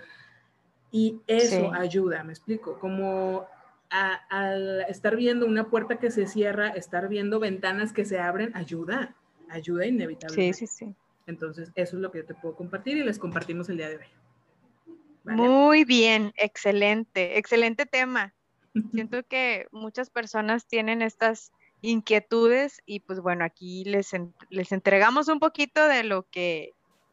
Y 0.91 1.21
eso 1.27 1.73
ayuda, 1.75 2.23
me 2.23 2.33
explico, 2.33 2.79
como 2.79 3.47
al 3.95 4.83
estar 4.89 5.15
viendo 5.17 5.47
una 5.47 5.71
puerta 5.71 5.99
que 5.99 6.11
se 6.11 6.27
cierra, 6.27 6.69
estar 6.69 7.09
viendo 7.09 7.39
ventanas 7.39 7.93
que 7.93 8.05
se 8.05 8.19
abren, 8.19 8.55
ayuda, 8.57 9.15
ayuda 9.49 9.87
inevitablemente. 9.87 10.59
Sí, 10.59 10.67
sí, 10.67 10.87
sí. 10.87 10.95
Entonces, 11.27 11.71
eso 11.75 11.97
es 11.97 12.03
lo 12.03 12.11
que 12.11 12.19
yo 12.19 12.27
te 12.27 12.35
puedo 12.35 12.57
compartir 12.57 12.97
y 12.97 13.05
les 13.05 13.19
compartimos 13.19 13.69
el 13.69 13.77
día 13.77 13.89
de 13.89 13.97
hoy. 13.99 14.05
Muy 15.25 15.85
bien, 15.85 16.33
excelente, 16.37 17.39
excelente 17.39 17.87
tema. 17.87 18.35
Siento 18.93 19.23
que 19.23 19.69
muchas 19.71 20.11
personas 20.11 20.67
tienen 20.67 21.01
estas 21.01 21.53
inquietudes 21.81 22.83
y 22.87 23.01
pues 23.01 23.21
bueno, 23.21 23.45
aquí 23.45 23.85
les, 23.85 24.11
les 24.51 24.73
entregamos 24.73 25.29
un 25.29 25.39
poquito 25.39 25.87
de 25.87 26.03
lo 26.03 26.25
que, 26.31 26.73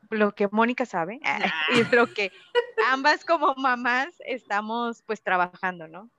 lo 0.10 0.34
que 0.34 0.48
Mónica 0.50 0.86
sabe 0.86 1.20
y 1.76 1.96
lo 1.96 2.08
que 2.08 2.32
ambas 2.92 3.24
como 3.24 3.54
mamás 3.56 4.10
estamos 4.26 5.04
pues 5.06 5.22
trabajando, 5.22 5.88
¿no? 5.88 6.10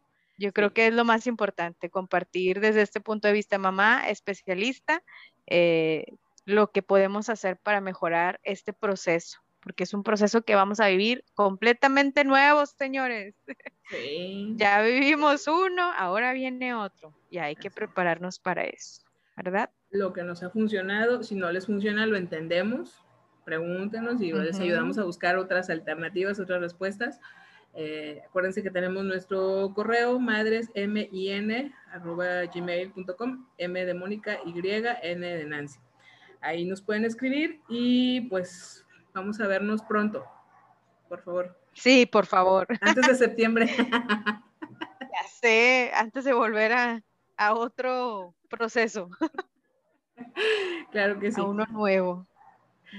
Yo 0.42 0.52
creo 0.52 0.72
que 0.72 0.88
es 0.88 0.92
lo 0.92 1.04
más 1.04 1.28
importante, 1.28 1.88
compartir 1.88 2.58
desde 2.58 2.82
este 2.82 3.00
punto 3.00 3.28
de 3.28 3.34
vista 3.34 3.58
mamá, 3.58 4.08
especialista, 4.08 5.04
eh, 5.46 6.04
lo 6.44 6.72
que 6.72 6.82
podemos 6.82 7.28
hacer 7.28 7.58
para 7.58 7.80
mejorar 7.80 8.40
este 8.42 8.72
proceso, 8.72 9.38
porque 9.60 9.84
es 9.84 9.94
un 9.94 10.02
proceso 10.02 10.42
que 10.42 10.56
vamos 10.56 10.80
a 10.80 10.88
vivir 10.88 11.24
completamente 11.34 12.24
nuevo, 12.24 12.66
señores. 12.66 13.36
ya 14.56 14.82
vivimos 14.82 15.46
uno, 15.46 15.92
ahora 15.96 16.32
viene 16.32 16.74
otro 16.74 17.14
y 17.30 17.38
hay 17.38 17.54
que 17.54 17.70
prepararnos 17.70 18.40
para 18.40 18.64
eso, 18.64 19.04
¿verdad? 19.36 19.70
Lo 19.90 20.12
que 20.12 20.24
nos 20.24 20.42
ha 20.42 20.50
funcionado, 20.50 21.22
si 21.22 21.36
no 21.36 21.52
les 21.52 21.66
funciona, 21.66 22.04
lo 22.06 22.16
entendemos, 22.16 23.04
pregúntenos 23.44 24.20
y 24.20 24.32
les 24.32 24.58
ayudamos 24.58 24.98
a 24.98 25.04
buscar 25.04 25.36
otras 25.36 25.70
alternativas, 25.70 26.40
otras 26.40 26.60
respuestas. 26.60 27.20
Eh, 27.74 28.20
acuérdense 28.26 28.62
que 28.62 28.70
tenemos 28.70 29.02
nuestro 29.02 29.72
correo 29.74 30.18
madresmin 30.18 31.72
arroba 31.90 32.44
gmail.com, 32.44 33.46
M 33.56 33.84
de 33.84 33.94
Mónica, 33.94 34.38
Y, 34.44 34.52
N 34.58 35.26
de 35.26 35.44
Nancy. 35.44 35.78
Ahí 36.40 36.64
nos 36.64 36.82
pueden 36.82 37.04
escribir 37.04 37.60
y 37.68 38.22
pues 38.22 38.84
vamos 39.14 39.40
a 39.40 39.46
vernos 39.46 39.82
pronto, 39.82 40.24
por 41.08 41.22
favor. 41.22 41.56
Sí, 41.72 42.04
por 42.04 42.26
favor. 42.26 42.66
Antes 42.80 43.06
de 43.06 43.14
septiembre. 43.14 43.66
ya 43.68 45.28
sé, 45.40 45.90
antes 45.94 46.24
de 46.24 46.32
volver 46.34 46.72
a, 46.72 47.02
a 47.36 47.54
otro 47.54 48.34
proceso. 48.48 49.08
Claro 50.90 51.18
que 51.18 51.32
sí. 51.32 51.40
A 51.40 51.44
uno 51.44 51.64
nuevo. 51.66 52.26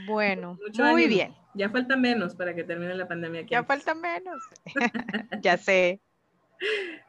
Bueno, 0.08 0.58
muy 0.78 1.08
bien. 1.08 1.36
Ya 1.56 1.70
falta 1.70 1.96
menos 1.96 2.36
para 2.36 2.54
que 2.56 2.64
termine 2.64 2.96
la 2.96 3.08
pandemia. 3.08 3.44
ya 3.44 3.64
falta 3.64 3.94
menos. 3.94 4.44
ya 5.42 5.58
sé. 5.58 6.02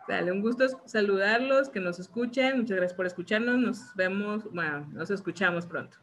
Dale, 0.08 0.32
un 0.32 0.42
gusto 0.42 0.66
saludarlos, 0.84 1.68
que 1.68 1.80
nos 1.80 1.98
escuchen. 1.98 2.58
Muchas 2.58 2.76
gracias 2.76 2.96
por 2.96 3.06
escucharnos. 3.06 3.58
Nos 3.58 3.94
vemos, 3.94 4.44
bueno, 4.52 4.86
nos 4.92 5.10
escuchamos 5.10 5.66
pronto. 5.66 5.96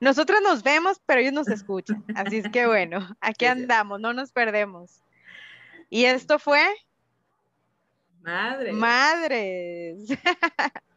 Nosotros 0.00 0.40
nos 0.42 0.62
vemos, 0.62 1.00
pero 1.04 1.20
ellos 1.20 1.32
nos 1.32 1.48
escuchan. 1.48 2.04
Así 2.14 2.38
es 2.38 2.48
que 2.50 2.66
bueno, 2.66 3.00
aquí 3.20 3.46
andamos, 3.46 4.00
no 4.00 4.12
nos 4.12 4.30
perdemos. 4.30 5.02
Y 5.90 6.04
esto 6.04 6.38
fue... 6.38 6.62
Madres. 8.22 8.74
Madres. 8.74 10.08